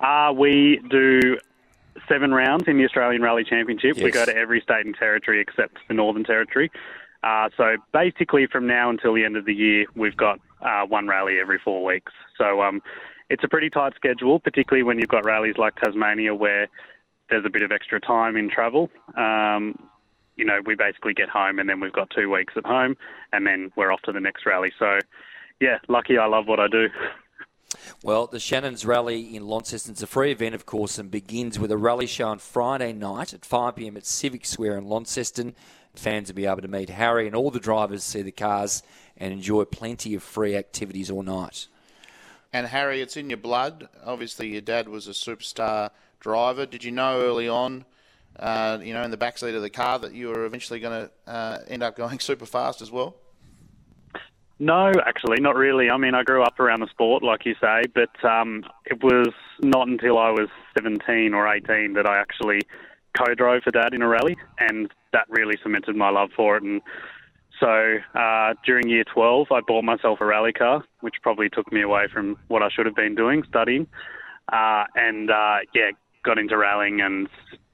[0.00, 1.38] Uh, we do
[2.08, 3.96] seven rounds in the Australian Rally Championship.
[3.96, 6.70] We go to every state and territory except the Northern Territory.
[7.22, 11.06] Uh, so basically, from now until the end of the year, we've got uh, one
[11.06, 12.12] rally every four weeks.
[12.36, 12.82] So um,
[13.28, 16.68] it's a pretty tight schedule, particularly when you've got rallies like Tasmania where
[17.30, 18.90] there's a bit of extra time in travel.
[19.16, 19.78] Um,
[20.36, 22.96] you know, we basically get home and then we've got two weeks at home
[23.32, 24.72] and then we're off to the next rally.
[24.78, 24.98] So,
[25.60, 26.88] yeah, lucky I love what I do.
[28.02, 31.70] Well, the Shannon's Rally in Launceston is a free event, of course, and begins with
[31.70, 35.54] a rally show on Friday night at 5 pm at Civic Square in Launceston.
[35.94, 38.82] Fans will be able to meet Harry and all the drivers, see the cars,
[39.16, 41.66] and enjoy plenty of free activities all night.
[42.52, 43.88] And Harry, it's in your blood.
[44.04, 45.90] Obviously, your dad was a superstar
[46.20, 46.66] driver.
[46.66, 47.84] Did you know early on,
[48.38, 51.30] uh, you know, in the backseat of the car, that you were eventually going to
[51.30, 53.16] uh, end up going super fast as well?
[54.58, 55.88] No, actually, not really.
[55.88, 59.32] I mean, I grew up around the sport, like you say, but um, it was
[59.62, 62.60] not until I was 17 or 18 that I actually
[63.16, 66.62] co-drove for Dad in a rally, and that really cemented my love for it.
[66.62, 66.82] And
[67.58, 71.80] so uh, during year 12, I bought myself a rally car, which probably took me
[71.80, 73.86] away from what I should have been doing, studying.
[74.52, 75.90] Uh, and uh, yeah,
[76.22, 77.28] got into rallying, and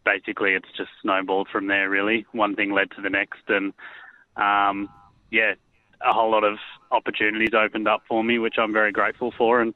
[0.04, 1.88] basically it's just snowballed from there.
[1.90, 3.72] Really, one thing led to the next, and
[4.36, 4.88] um,
[5.30, 5.54] yeah,
[6.06, 6.58] a whole lot of
[6.90, 9.60] opportunities opened up for me, which I'm very grateful for.
[9.60, 9.74] And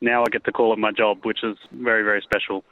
[0.00, 2.64] now I get to call it my job, which is very, very special.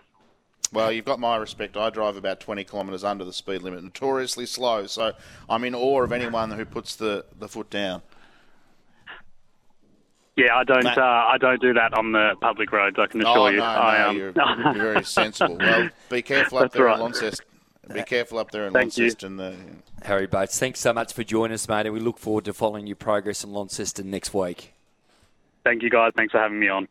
[0.72, 1.76] Well, you've got my respect.
[1.76, 4.86] I drive about 20 kilometres under the speed limit, notoriously slow.
[4.86, 5.12] So
[5.48, 8.02] I'm in awe of anyone who puts the, the foot down.
[10.38, 10.86] Yeah, I don't.
[10.86, 12.96] Uh, I don't do that on the public roads.
[12.96, 13.56] I can assure oh, you.
[13.56, 15.56] no, no, I, um, you're, you're very sensible.
[15.56, 16.94] Well, be careful up That's there right.
[16.94, 17.46] in Launceston.
[17.92, 19.04] Be careful up there in Thank you.
[19.06, 19.40] Launceston.
[19.40, 19.56] Uh,
[20.04, 22.86] Harry Bates, thanks so much for joining us, mate, and we look forward to following
[22.86, 24.74] your progress in Launceston next week.
[25.64, 26.12] Thank you, guys.
[26.16, 26.86] Thanks for having me on.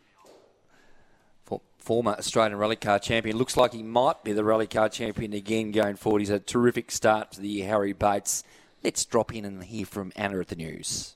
[1.46, 3.38] For- Former Australian Rally Car champion.
[3.38, 6.20] Looks like he might be the Rally Car champion again going forward.
[6.20, 8.44] He's had a terrific start to the year, Harry Bates.
[8.84, 11.16] Let's drop in and hear from Anna at the news.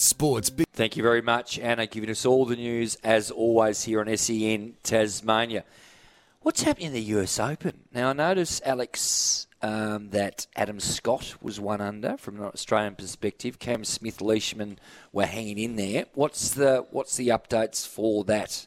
[0.00, 4.16] Sports Thank you very much, Anna, giving us all the news as always here on
[4.16, 5.62] SEN Tasmania.
[6.40, 7.80] What's happening in the US Open?
[7.92, 13.58] Now, I notice, Alex, um, that Adam Scott was one under from an Australian perspective.
[13.58, 14.78] Cam Smith, Leishman
[15.12, 16.06] were hanging in there.
[16.14, 18.66] What's the what's the updates for that?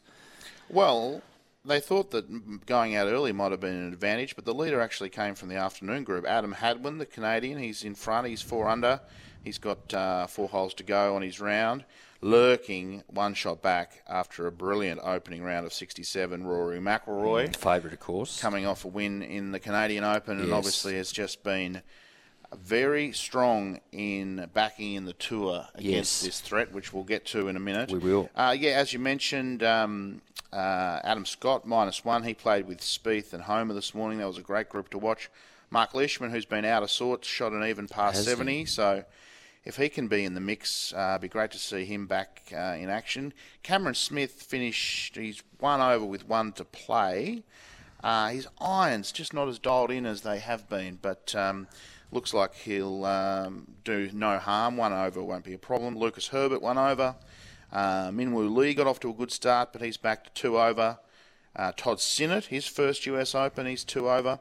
[0.69, 1.23] Well,
[1.65, 5.09] they thought that going out early might have been an advantage, but the leader actually
[5.09, 6.27] came from the afternoon group.
[6.27, 8.27] Adam Hadwin, the Canadian, he's in front.
[8.27, 9.01] He's four under.
[9.43, 11.83] He's got uh, four holes to go on his round.
[12.21, 17.53] Lurking one shot back after a brilliant opening round of 67, Rory McIlroy.
[17.53, 18.39] Favourite, of course.
[18.41, 21.81] Coming off a win in the Canadian Open and obviously has just been
[22.55, 26.21] very strong in backing in the tour against Yes.
[26.21, 27.91] this threat, which we'll get to in a minute.
[27.91, 28.29] We will.
[28.35, 30.21] Uh, yeah, as you mentioned, um,
[30.53, 32.23] uh, Adam Scott minus one.
[32.23, 34.19] He played with Spieth and Homa this morning.
[34.19, 35.29] That was a great group to watch.
[35.71, 38.31] Mark Leishman, who's been out of sorts, shot an even past Has he?
[38.31, 38.65] 70.
[38.65, 39.03] So
[39.65, 42.41] if he can be in the mix, uh, it'd be great to see him back
[42.53, 43.33] uh, in action.
[43.63, 47.43] Cameron Smith finished, he's one over with one to play.
[48.03, 51.67] Uh, his irons just not as dialed in as they have been, but um,
[52.11, 54.75] looks like he'll um, do no harm.
[54.75, 55.97] One over won't be a problem.
[55.97, 57.15] Lucas Herbert one over.
[57.71, 60.99] Uh, Minwoo Lee got off to a good start, but he's back to two over.
[61.55, 64.39] Uh, Todd Sinnott, his first US Open, he's two over.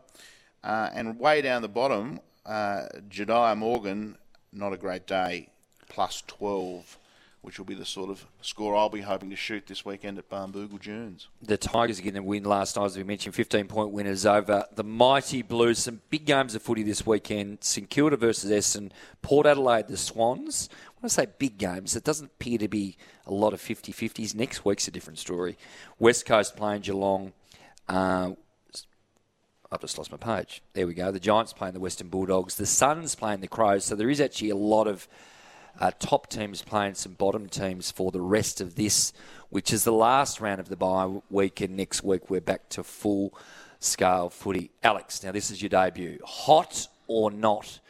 [0.64, 4.16] Uh, and way down the bottom, uh, Jediah Morgan,
[4.52, 5.48] not a great day,
[5.88, 6.98] plus 12,
[7.40, 10.30] which will be the sort of score I'll be hoping to shoot this weekend at
[10.30, 11.28] Barnbougle Dunes.
[11.42, 14.84] The Tigers getting a win last night, as we mentioned, 15 point winners over the
[14.84, 15.80] mighty Blues.
[15.80, 18.92] Some big games of footy this weekend St Kilda versus Essendon,
[19.22, 20.68] Port Adelaide, the Swans.
[21.00, 22.96] When I say big games, it doesn't appear to be
[23.26, 24.34] a lot of 50 50s.
[24.34, 25.58] Next week's a different story.
[25.98, 27.32] West Coast playing Geelong.
[27.88, 28.32] Uh,
[29.72, 30.62] I've just lost my page.
[30.74, 31.10] There we go.
[31.10, 32.56] The Giants playing the Western Bulldogs.
[32.56, 33.86] The Suns playing the Crows.
[33.86, 35.08] So there is actually a lot of
[35.80, 39.14] uh, top teams playing some bottom teams for the rest of this,
[39.48, 41.62] which is the last round of the bye week.
[41.62, 43.32] And next week we're back to full
[43.80, 44.70] scale footy.
[44.82, 46.18] Alex, now this is your debut.
[46.22, 47.80] Hot or not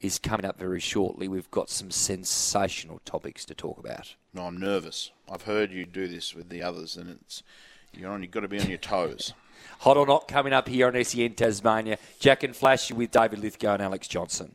[0.00, 1.28] is coming up very shortly.
[1.28, 4.16] We've got some sensational topics to talk about.
[4.34, 5.12] No, I'm nervous.
[5.30, 7.44] I've heard you do this with the others, and it's
[7.92, 8.22] you're on.
[8.22, 9.32] You've got to be on your toes.
[9.80, 11.98] Hot or Not coming up here on SEN Tasmania.
[12.18, 14.54] Jack and Flash with David Lithgow and Alex Johnson.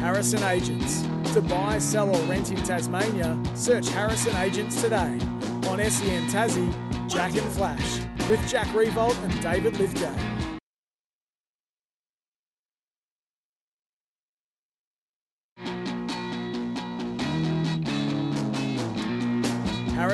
[0.00, 1.02] Harrison Agents.
[1.34, 5.18] To buy, sell, or rent in Tasmania, search Harrison Agents today.
[5.68, 7.98] On SEN Tassie, Jack and Flash,
[8.30, 10.37] with Jack Riewoldt and David Lithgow.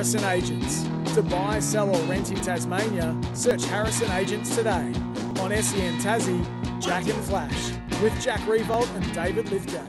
[0.05, 1.15] Harrison Agents.
[1.15, 4.93] To buy, sell, or rent in Tasmania, search Harrison Agents today.
[5.41, 6.45] On SEN Tassie,
[6.79, 7.71] Jack and Flash,
[8.03, 9.83] with Jack Riewoldt and David Lithgow.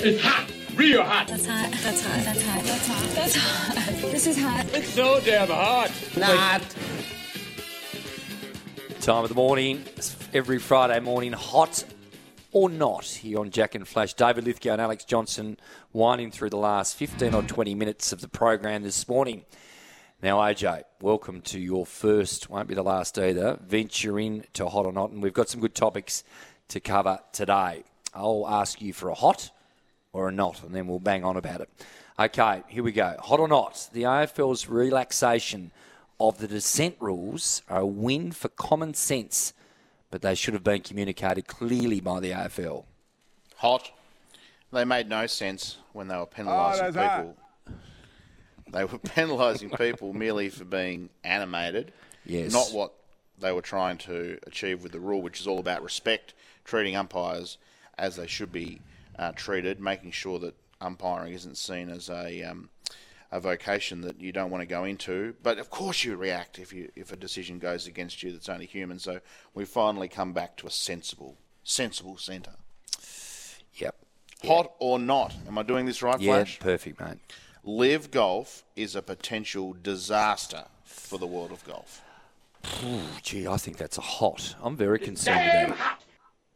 [0.00, 1.28] It's hot, real hot.
[1.28, 1.70] That's hot.
[1.70, 2.24] That's hot.
[2.24, 2.62] That's hot.
[2.64, 3.14] That's hot.
[3.14, 3.74] That's hot.
[4.10, 4.66] This is hot.
[4.72, 5.92] It's so damn hot.
[6.16, 6.62] Not.
[9.00, 9.84] Time of the morning,
[10.34, 11.84] every Friday morning, hot
[12.52, 14.14] or not, here on Jack and Flash.
[14.14, 15.58] David Lithgow and Alex Johnson
[15.92, 19.44] winding through the last 15 or 20 minutes of the program this morning.
[20.22, 24.92] Now, AJ, welcome to your first, won't be the last either, venture into hot or
[24.92, 25.10] not.
[25.10, 26.24] And we've got some good topics
[26.68, 27.84] to cover today.
[28.14, 29.50] I'll ask you for a hot
[30.12, 31.68] or a not, and then we'll bang on about it.
[32.18, 33.14] Okay, here we go.
[33.20, 35.70] Hot or not, the AFL's relaxation
[36.18, 39.52] of the dissent rules are a win for common sense,
[40.10, 42.84] but they should have been communicated clearly by the AFL.
[43.56, 43.90] Hot.
[44.72, 47.36] They made no sense when they were penalising Oh, that's people.
[48.70, 51.92] They were penalising people merely for being animated.
[52.24, 52.52] Yes.
[52.52, 52.92] Not what
[53.38, 57.56] they were trying to achieve with the rule, which is all about respect, treating umpires
[57.96, 58.80] as they should be
[59.18, 62.68] uh, treated, making sure that umpiring isn't seen as a um,
[63.30, 65.34] a vocation that you don't want to go into.
[65.42, 68.32] But of course, you react if you if a decision goes against you.
[68.32, 68.98] That's only human.
[68.98, 69.20] So
[69.54, 72.56] we finally come back to a sensible, sensible centre.
[73.74, 73.94] Yep.
[74.44, 75.34] Hot or not?
[75.46, 76.58] Am I doing this right, Yeah, Flash?
[76.58, 77.18] perfect, mate.
[77.64, 82.02] Live golf is a potential disaster for the world of golf.
[82.84, 84.54] Ooh, gee, I think that's a hot.
[84.62, 85.76] I'm very concerned about it.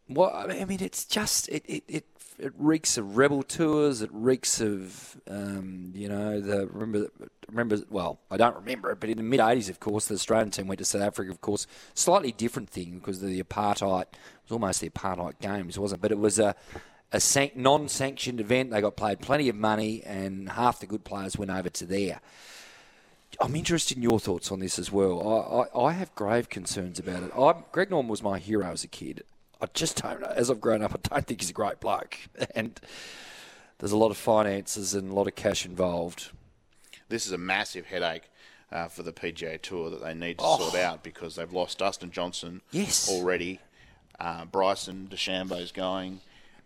[0.09, 2.07] Well, I mean, it's just it, it, it,
[2.39, 4.03] it reeks of rebel tours.
[4.03, 7.09] It reeks of um, you know the remember
[7.49, 10.51] remember well I don't remember it, but in the mid '80s, of course, the Australian
[10.51, 11.31] team went to South Africa.
[11.31, 14.03] Of course, slightly different thing because the apartheid.
[14.03, 16.01] It was almost the apartheid games, wasn't?
[16.01, 16.03] it?
[16.03, 16.57] But it was a
[17.13, 18.71] a san- non-sanctioned event.
[18.71, 22.21] They got paid plenty of money, and half the good players went over to there.
[23.41, 25.67] I'm interested in your thoughts on this as well.
[25.75, 27.33] I, I, I have grave concerns about it.
[27.37, 29.25] i Greg Norman was my hero as a kid.
[29.63, 32.19] I just don't, as I've grown up, I don't think he's a great bloke.
[32.55, 32.79] And
[33.79, 36.31] there's a lot of finances and a lot of cash involved.
[37.09, 38.25] This is a massive headache
[38.73, 40.59] uh, for the PGA Tour that they need to Oh.
[40.59, 43.09] sort out because they've lost Dustin Johnson Yes.
[43.09, 43.61] already.
[44.19, 46.21] Uh, Bryson DeChambeau's going.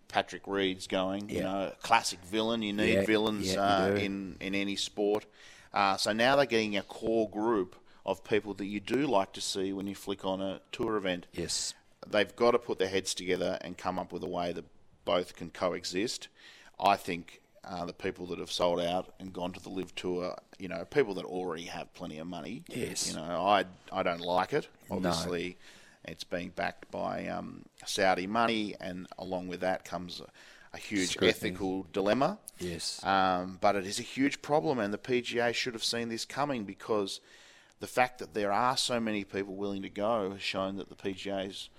[0.07, 1.29] Patrick Reed's going.
[1.29, 2.61] You know, classic villain.
[2.61, 5.25] You need Yeah, villains yeah, uh, in in any sport.
[5.73, 7.75] Uh, so now they're getting a core group
[8.05, 11.27] of people that you do like to see when you flick on a tour event.
[11.33, 11.73] Yes.
[12.11, 14.65] They've got to put their heads together and come up with a way that
[15.05, 16.27] both can coexist.
[16.79, 20.35] I think uh, the people that have sold out and gone to the live tour,
[20.57, 22.63] you know, people that already have plenty of money.
[22.69, 23.09] Yes.
[23.09, 24.67] You know, I I don't like it.
[24.89, 24.97] No.
[24.97, 25.57] Obviously,
[26.05, 30.27] it's being backed by um, Saudi money, and along with that comes a,
[30.73, 31.29] a huge Scrutiny.
[31.29, 32.39] ethical dilemma.
[32.59, 33.03] Yes.
[33.03, 36.63] Um, but it is a huge problem, and the PGA should have seen this coming
[36.63, 37.19] because
[37.79, 40.95] the fact that there are so many people willing to go has shown that the
[40.95, 41.69] PGA's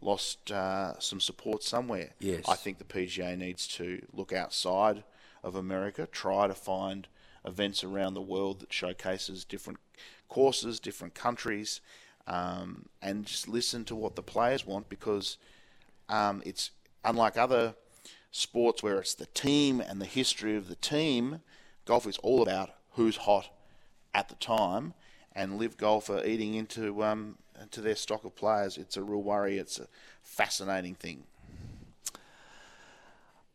[0.00, 2.10] lost uh, some support somewhere.
[2.20, 2.44] Yes.
[2.48, 5.04] I think the PGA needs to look outside
[5.42, 7.06] of America, try to find
[7.44, 9.78] events around the world that showcases different
[10.28, 11.80] courses, different countries,
[12.26, 15.38] um, and just listen to what the players want because
[16.08, 16.70] um, it's
[17.04, 17.74] unlike other
[18.30, 21.40] sports where it's the team and the history of the team.
[21.84, 23.50] Golf is all about who's hot
[24.14, 24.94] at the time,
[25.34, 28.76] and live golf are eating into um, Uh, into their stock of players.
[28.78, 29.58] It's a real worry.
[29.58, 29.86] It's a
[30.22, 31.24] fascinating thing.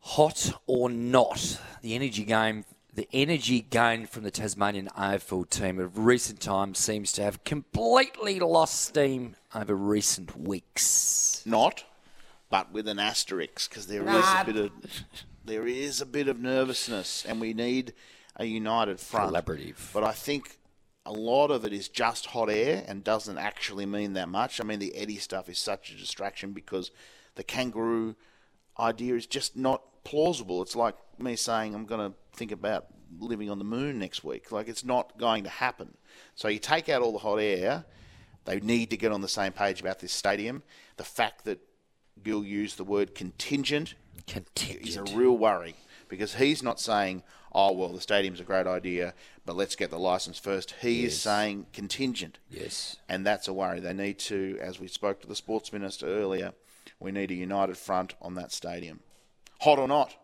[0.00, 2.64] Hot or not, the energy game,
[2.94, 8.38] the energy gained from the Tasmanian AFL team of recent times seems to have completely
[8.38, 11.42] lost steam over recent weeks.
[11.44, 11.84] Not,
[12.50, 14.42] but with an asterisk because there is Nah.
[14.42, 14.70] a bit of
[15.44, 17.92] there is a bit of nervousness, and we need
[18.36, 19.32] a united front.
[19.34, 19.92] Collaborative.
[19.92, 20.58] But I think
[21.06, 24.60] a lot of it is just hot air and doesn't actually mean that much.
[24.60, 26.90] I mean, the Eddie stuff is such a distraction because
[27.36, 28.16] the kangaroo
[28.78, 30.62] idea is just not plausible.
[30.62, 32.86] It's like me saying I'm going to think about
[33.18, 34.50] living on the moon next week.
[34.50, 35.96] Like it's not going to happen.
[36.34, 37.84] So you take out all the hot air.
[38.44, 40.62] They need to get on the same page about this stadium.
[40.96, 41.60] The fact that
[42.22, 43.94] Gil used the word contingent,
[44.26, 44.86] contingent.
[44.86, 45.74] is a real worry
[46.08, 47.22] because he's not saying,
[47.56, 49.14] "Oh well, the stadium's a great idea,
[49.46, 50.74] but let's get the license first.
[50.82, 52.38] He is saying contingent.
[52.50, 52.98] Yes.
[53.08, 53.80] And that's a worry.
[53.80, 56.52] They need to, as we spoke to the sports minister earlier,
[56.98, 59.00] We need a united front on that stadium.
[59.60, 60.16] Hot or not,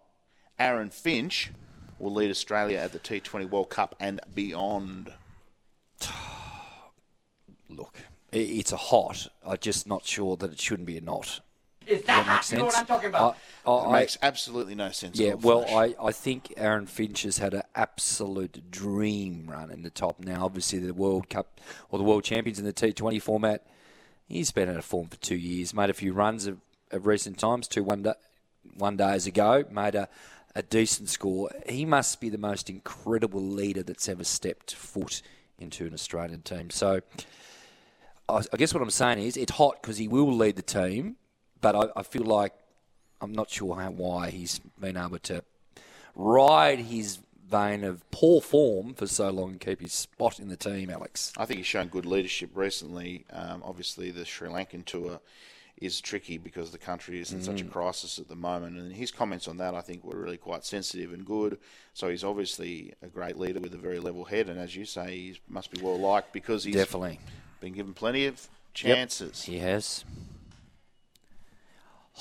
[0.58, 1.50] Aaron Finch
[1.98, 5.12] will lead Australia at the T20 World Cup and beyond.
[7.68, 7.96] Look,
[8.30, 9.28] it's a hot.
[9.46, 11.40] I'm just not sure that it shouldn't be a not.
[11.86, 12.78] Is Does that make You know what?
[12.78, 13.36] I'm talking about?
[13.66, 15.18] I- I- It I- makes absolutely no sense.
[15.18, 19.70] Yeah, at all, well, I, I think Aaron Finch has had an absolute dream run
[19.70, 20.18] in the top.
[20.20, 21.60] Now, obviously, the World Cup
[21.90, 23.64] or the World Champions in the T20 format,
[24.26, 25.72] he's been out of form for two years.
[25.74, 26.58] Made a few runs of,
[26.90, 28.14] of recent times, two one, day,
[28.76, 29.64] one days ago.
[29.70, 30.08] Made a,
[30.56, 31.50] a decent score.
[31.68, 35.22] He must be the most incredible leader that's ever stepped foot
[35.58, 36.70] into an Australian team.
[36.70, 37.00] So,
[38.28, 41.16] I, I guess what I'm saying is it's hot because he will lead the team,
[41.62, 42.52] but I, I feel like
[43.22, 45.42] I'm not sure how, why he's been able to
[46.14, 50.56] ride his vein of poor form for so long and keep his spot in the
[50.56, 51.32] team, Alex.
[51.38, 53.24] I think he's shown good leadership recently.
[53.32, 55.20] Um, obviously, the Sri Lankan tour
[55.80, 57.72] is tricky because the country is in such a Mm.
[57.72, 61.12] crisis at the moment, and his comments on that I think were really quite sensitive
[61.12, 61.58] and good.
[61.92, 65.16] So he's obviously a great leader with a very level head, and as you say,
[65.16, 67.18] he must be well liked because he's Definitely.
[67.60, 68.48] been given plenty of
[68.80, 69.42] Yep, chances.
[69.44, 70.04] he has.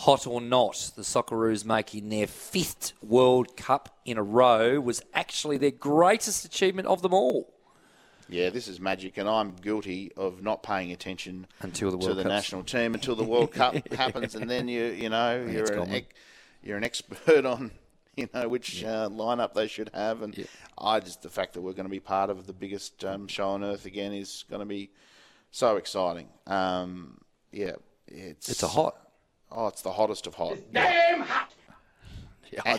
[0.01, 5.57] Hot or not, the Socceroos making their fifth World Cup in a row was actually
[5.57, 7.53] their greatest achievement of them all.
[8.27, 12.23] Yeah, this is magic, and I'm guilty of not paying attention Until the to the
[12.23, 15.73] Cup's- national team until the World Cup happens, and then you you know Yeah, you're
[15.83, 16.05] an
[16.63, 17.69] you're an expert on
[18.15, 20.47] you know which uh, lineup they should have, and
[20.79, 23.49] I just the fact that we're going to be part of the biggest um, show
[23.49, 24.89] on earth again is going to be
[25.51, 26.27] so exciting.
[26.47, 27.19] Um,
[27.51, 27.73] yeah,
[28.07, 28.95] it's It's a hot.
[29.51, 30.57] Oh, it's the hottest of hot.
[30.73, 31.51] Damn hot.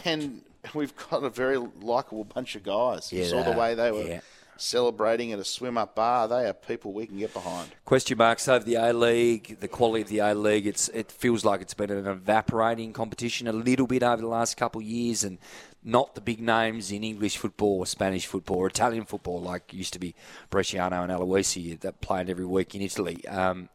[0.05, 0.43] and
[0.74, 3.12] we've got a very likable bunch of guys.
[3.12, 4.20] you Yeah, saw the way they were Yeah.
[4.57, 6.28] celebrating at a swim up bar.
[6.28, 7.70] They are people we can get behind.
[7.85, 10.66] Question marks over the A League, the quality of the A League.
[10.66, 14.57] It's it feels like it's been an evaporating competition a little bit over the last
[14.57, 15.39] couple of years, and
[15.82, 19.93] not the big names in English football, or Spanish football, or Italian football like used
[19.94, 20.15] to be
[20.51, 23.27] Bresciano and Aloisi that played every week in Italy.
[23.27, 23.69] Um,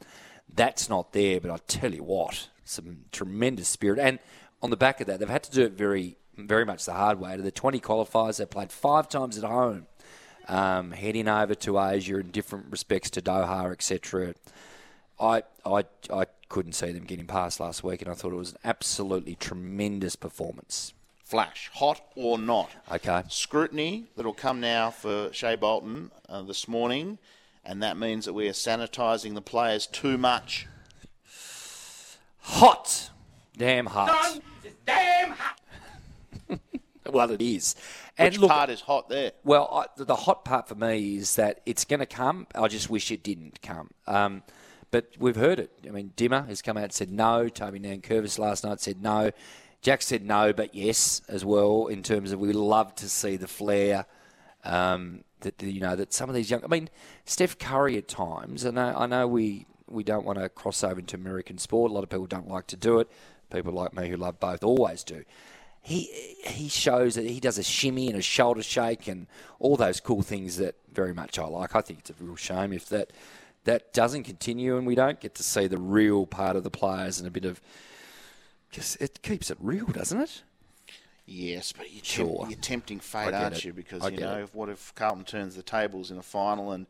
[0.54, 4.00] that's not there, but I tell you what, some tremendous spirit.
[4.00, 4.20] And
[4.62, 7.20] on the back of that, they've had to do it very, very much the hard
[7.20, 7.36] way.
[7.36, 9.88] To the 20 qualifiers, they played five times at home
[10.48, 14.34] um, heading over to Asia in different respects to Doha, etc.
[15.20, 18.52] I, I, I couldn't see them getting past last week, and I thought it was
[18.52, 20.94] an absolutely tremendous performance.
[21.24, 22.70] Flash, hot or not?
[22.90, 23.24] Okay.
[23.28, 27.18] Scrutiny that'll come now for Shai Bolton uh, this morning,
[27.66, 30.68] and that means that we are sanitising the players too much.
[32.48, 33.12] Hot,
[33.58, 34.40] damn hot.
[34.86, 35.60] Damn hot.
[37.10, 37.76] Well, it is.
[38.20, 39.32] Which part is hot there?
[39.46, 42.48] Well, I, the, the hot part for me is that it's going to come.
[42.54, 43.92] I just wish it didn't come.
[44.08, 44.44] Um,
[44.92, 45.72] but we've heard it.
[45.88, 47.48] I mean, Dimma has come out and said no.
[47.48, 49.32] Toby Nankervis last night said no.
[49.82, 51.88] Jack said no, but yes as well.
[51.88, 54.06] In terms of we love to see the flair.
[54.66, 56.64] Um, that you know that some of these young.
[56.64, 56.90] I mean,
[57.24, 58.66] Steph Curry at times.
[58.66, 61.92] And I, I know we we don't want to cross over into American sport.
[61.92, 63.10] A lot of people don't like to do it.
[63.52, 65.24] People like me who love both always do
[65.88, 66.02] he
[66.44, 69.26] he shows that he does a shimmy and a shoulder shake and
[69.58, 71.78] all those cool things that very much I like.
[71.78, 73.12] I think it's a real shame if that
[73.64, 77.20] that doesn't continue and we don't get to see the real part of the players
[77.20, 77.62] and a bit of
[78.70, 80.44] just it keeps it real, doesn't it?
[81.26, 82.40] Yes, but you're, Sure.
[82.40, 83.64] temp- you're tempting fate, aren't it.
[83.64, 83.72] you?
[83.72, 84.50] Because you know, it.
[84.52, 86.86] what if Carlton turns the tables in a final and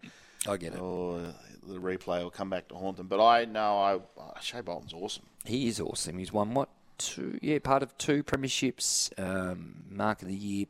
[0.47, 0.79] I get it.
[0.79, 1.21] Or
[1.67, 3.07] the replay will come back to haunt them.
[3.07, 5.23] But I know I uh, Shai Bolton's awesome.
[5.45, 6.17] He is awesome.
[6.17, 7.39] He's won what two?
[7.41, 9.11] Yeah, part of two premierships.
[9.17, 10.65] Um, Mark of the year.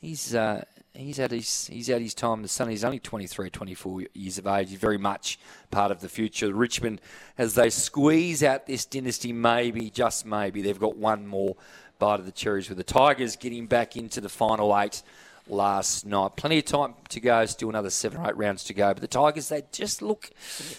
[0.00, 0.64] He's uh,
[0.94, 2.68] he's had his he's had his time the sun.
[2.68, 4.70] He's only 23, 24 years of age.
[4.70, 5.38] He's very much
[5.70, 6.52] part of the future.
[6.52, 7.00] Richmond,
[7.36, 11.56] as they squeeze out this dynasty, maybe just maybe they've got one more
[11.98, 15.02] bite of the cherries with the Tigers getting back into the final eight
[15.48, 16.36] last night.
[16.36, 17.44] Plenty of time to go.
[17.46, 18.94] Still another seven or eight rounds to go.
[18.94, 20.30] But the Tigers, they just look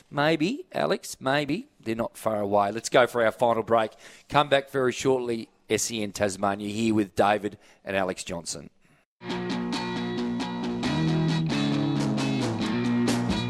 [0.09, 2.71] maybe Alex, maybe they're not far away.
[2.71, 3.91] Let's go for our final break.
[4.29, 5.49] Come back very shortly.
[5.75, 8.69] SEN Tasmania here with David and Alex Johnson.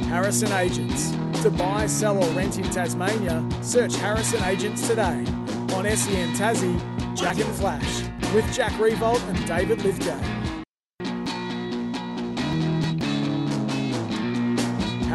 [0.07, 1.11] Harrison Agents.
[1.43, 5.25] To buy, sell, or rent in Tasmania, search Harrison Agents today.
[5.73, 8.01] On SEN Tassie, Jack and Flash,
[8.33, 10.44] with Jack Riewoldt and David Lithgow.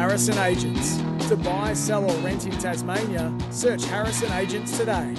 [0.01, 0.97] Harrison Agents.
[1.29, 5.13] To buy, sell, or rent in Tasmania, search Harrison Agents today.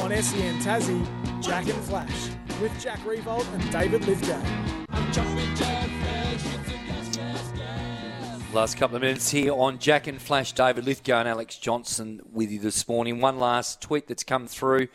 [0.00, 2.28] On SEN Tassie, Jack and Flash,
[2.62, 4.40] with Jack Riewoldt and David Lithgow.
[8.54, 10.52] Last couple of minutes here on Jack and Flash.
[10.52, 13.20] David Lithgow and Alex Johnson with you this morning.
[13.20, 14.86] One last tweet that's come through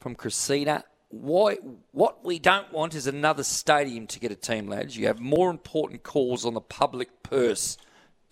[0.00, 0.84] from Cressida.
[1.08, 1.56] Why,
[1.92, 4.98] what we don't want is another stadium to get a team, lads.
[4.98, 7.78] You have more important calls on the public purse.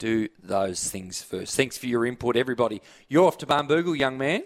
[0.01, 1.55] Do those things first.
[1.55, 2.81] Thanks for your input, everybody.
[3.07, 4.45] You're off to Barnbougle, young man.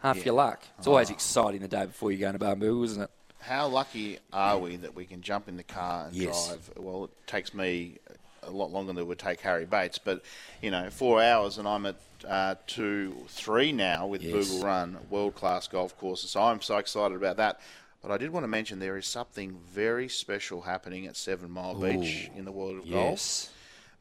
[0.00, 0.64] Half your luck.
[0.78, 3.10] It's always exciting the day before you go to Barnbougle, isn't it?
[3.38, 6.48] How lucky are we that we can jump in the car and Yes.
[6.48, 6.70] drive?
[6.76, 7.98] Well, it takes me
[8.42, 10.22] a lot longer than it would take Harry Bates, but
[10.60, 11.96] you know, four hours and I'm at
[12.26, 14.34] uh, two, three now with Yes.
[14.48, 16.30] Boogle Run, world class golf courses.
[16.30, 17.60] So I'm so excited about that.
[18.02, 21.76] But I did want to mention there is something very special happening at Seven Mile
[21.76, 23.44] Beach Ooh, in the world of yes.
[23.46, 23.52] golf.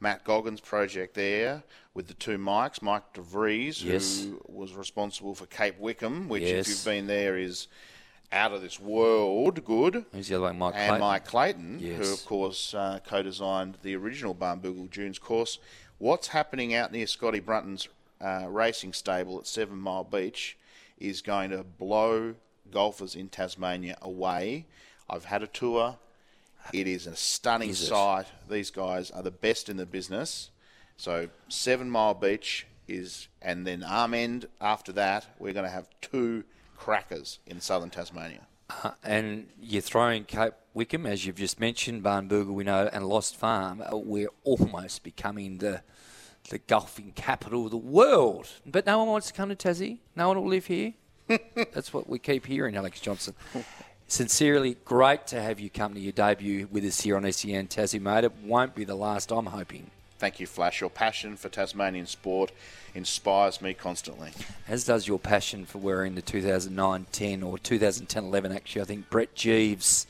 [0.06, 1.64] Matt Goggins' project there
[1.96, 4.22] with the two Mikes, Mike DeVries, Yes.
[4.24, 6.68] who was responsible for Cape Wickham, which, Yes.
[6.68, 7.68] if you've been there, is
[8.32, 10.06] out of this world good.
[10.12, 10.60] Who's the other one?
[10.60, 11.00] Mike and Clayton?
[11.00, 12.06] Mike Clayton, Yes.
[12.06, 15.58] who of course uh, co-designed the original Barnbougle Dunes course.
[15.98, 17.88] What's happening out near Scotty Brunton's
[18.22, 20.56] uh, racing stable at Seven Mile Beach
[21.00, 22.36] is going to blow
[22.70, 24.68] golfers in Tasmania away.
[25.10, 25.98] I've had a tour.
[26.74, 28.26] It is a stunning sight.
[28.50, 30.50] These guys are the best in the business.
[30.98, 35.88] So Seven Mile Beach is, and then Arm End after that, we're going to have
[36.02, 36.44] two
[36.78, 38.42] crackers in southern Tasmania.
[38.84, 43.36] Uh, and you're throwing Cape Wickham, as you've just mentioned, Barnbougle, we know, and Lost
[43.36, 43.82] Farm.
[43.82, 45.82] Uh, we're almost becoming the
[46.50, 48.48] the golfing capital of the world.
[48.68, 49.98] But no one wants to come to Tassie.
[50.16, 50.94] No one will live here.
[51.56, 53.34] That's what we keep hearing, Alex Johnson.
[54.08, 58.00] Sincerely, great to have you come to your debut with us here on SEN Tassie,
[58.00, 58.24] mate.
[58.24, 59.90] It won't be the last, I'm hoping.
[60.20, 60.80] Thank you, Flash.
[60.80, 62.52] Your passion for Tasmanian sport
[62.94, 64.32] inspires me constantly.
[64.68, 68.82] As does your passion for wearing the 2009-10 or 2010-11, actually.
[68.82, 70.06] I think Brett Geeves,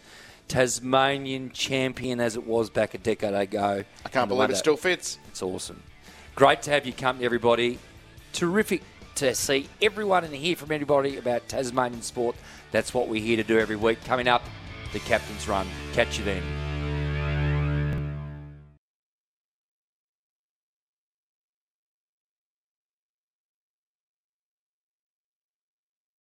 [0.47, 3.83] Tasmanian champion as it was back a decade ago.
[4.05, 5.17] I can't believe it still fits.
[5.29, 5.81] It's awesome.
[6.35, 7.79] Great to have you come, everybody.
[8.33, 8.83] Terrific
[9.15, 12.35] to see everyone and hear from everybody about Tasmanian sport.
[12.71, 14.03] That's what we're here to do every week.
[14.05, 14.43] Coming up,
[14.93, 15.67] the Captain's Run.
[15.93, 16.74] Catch you then.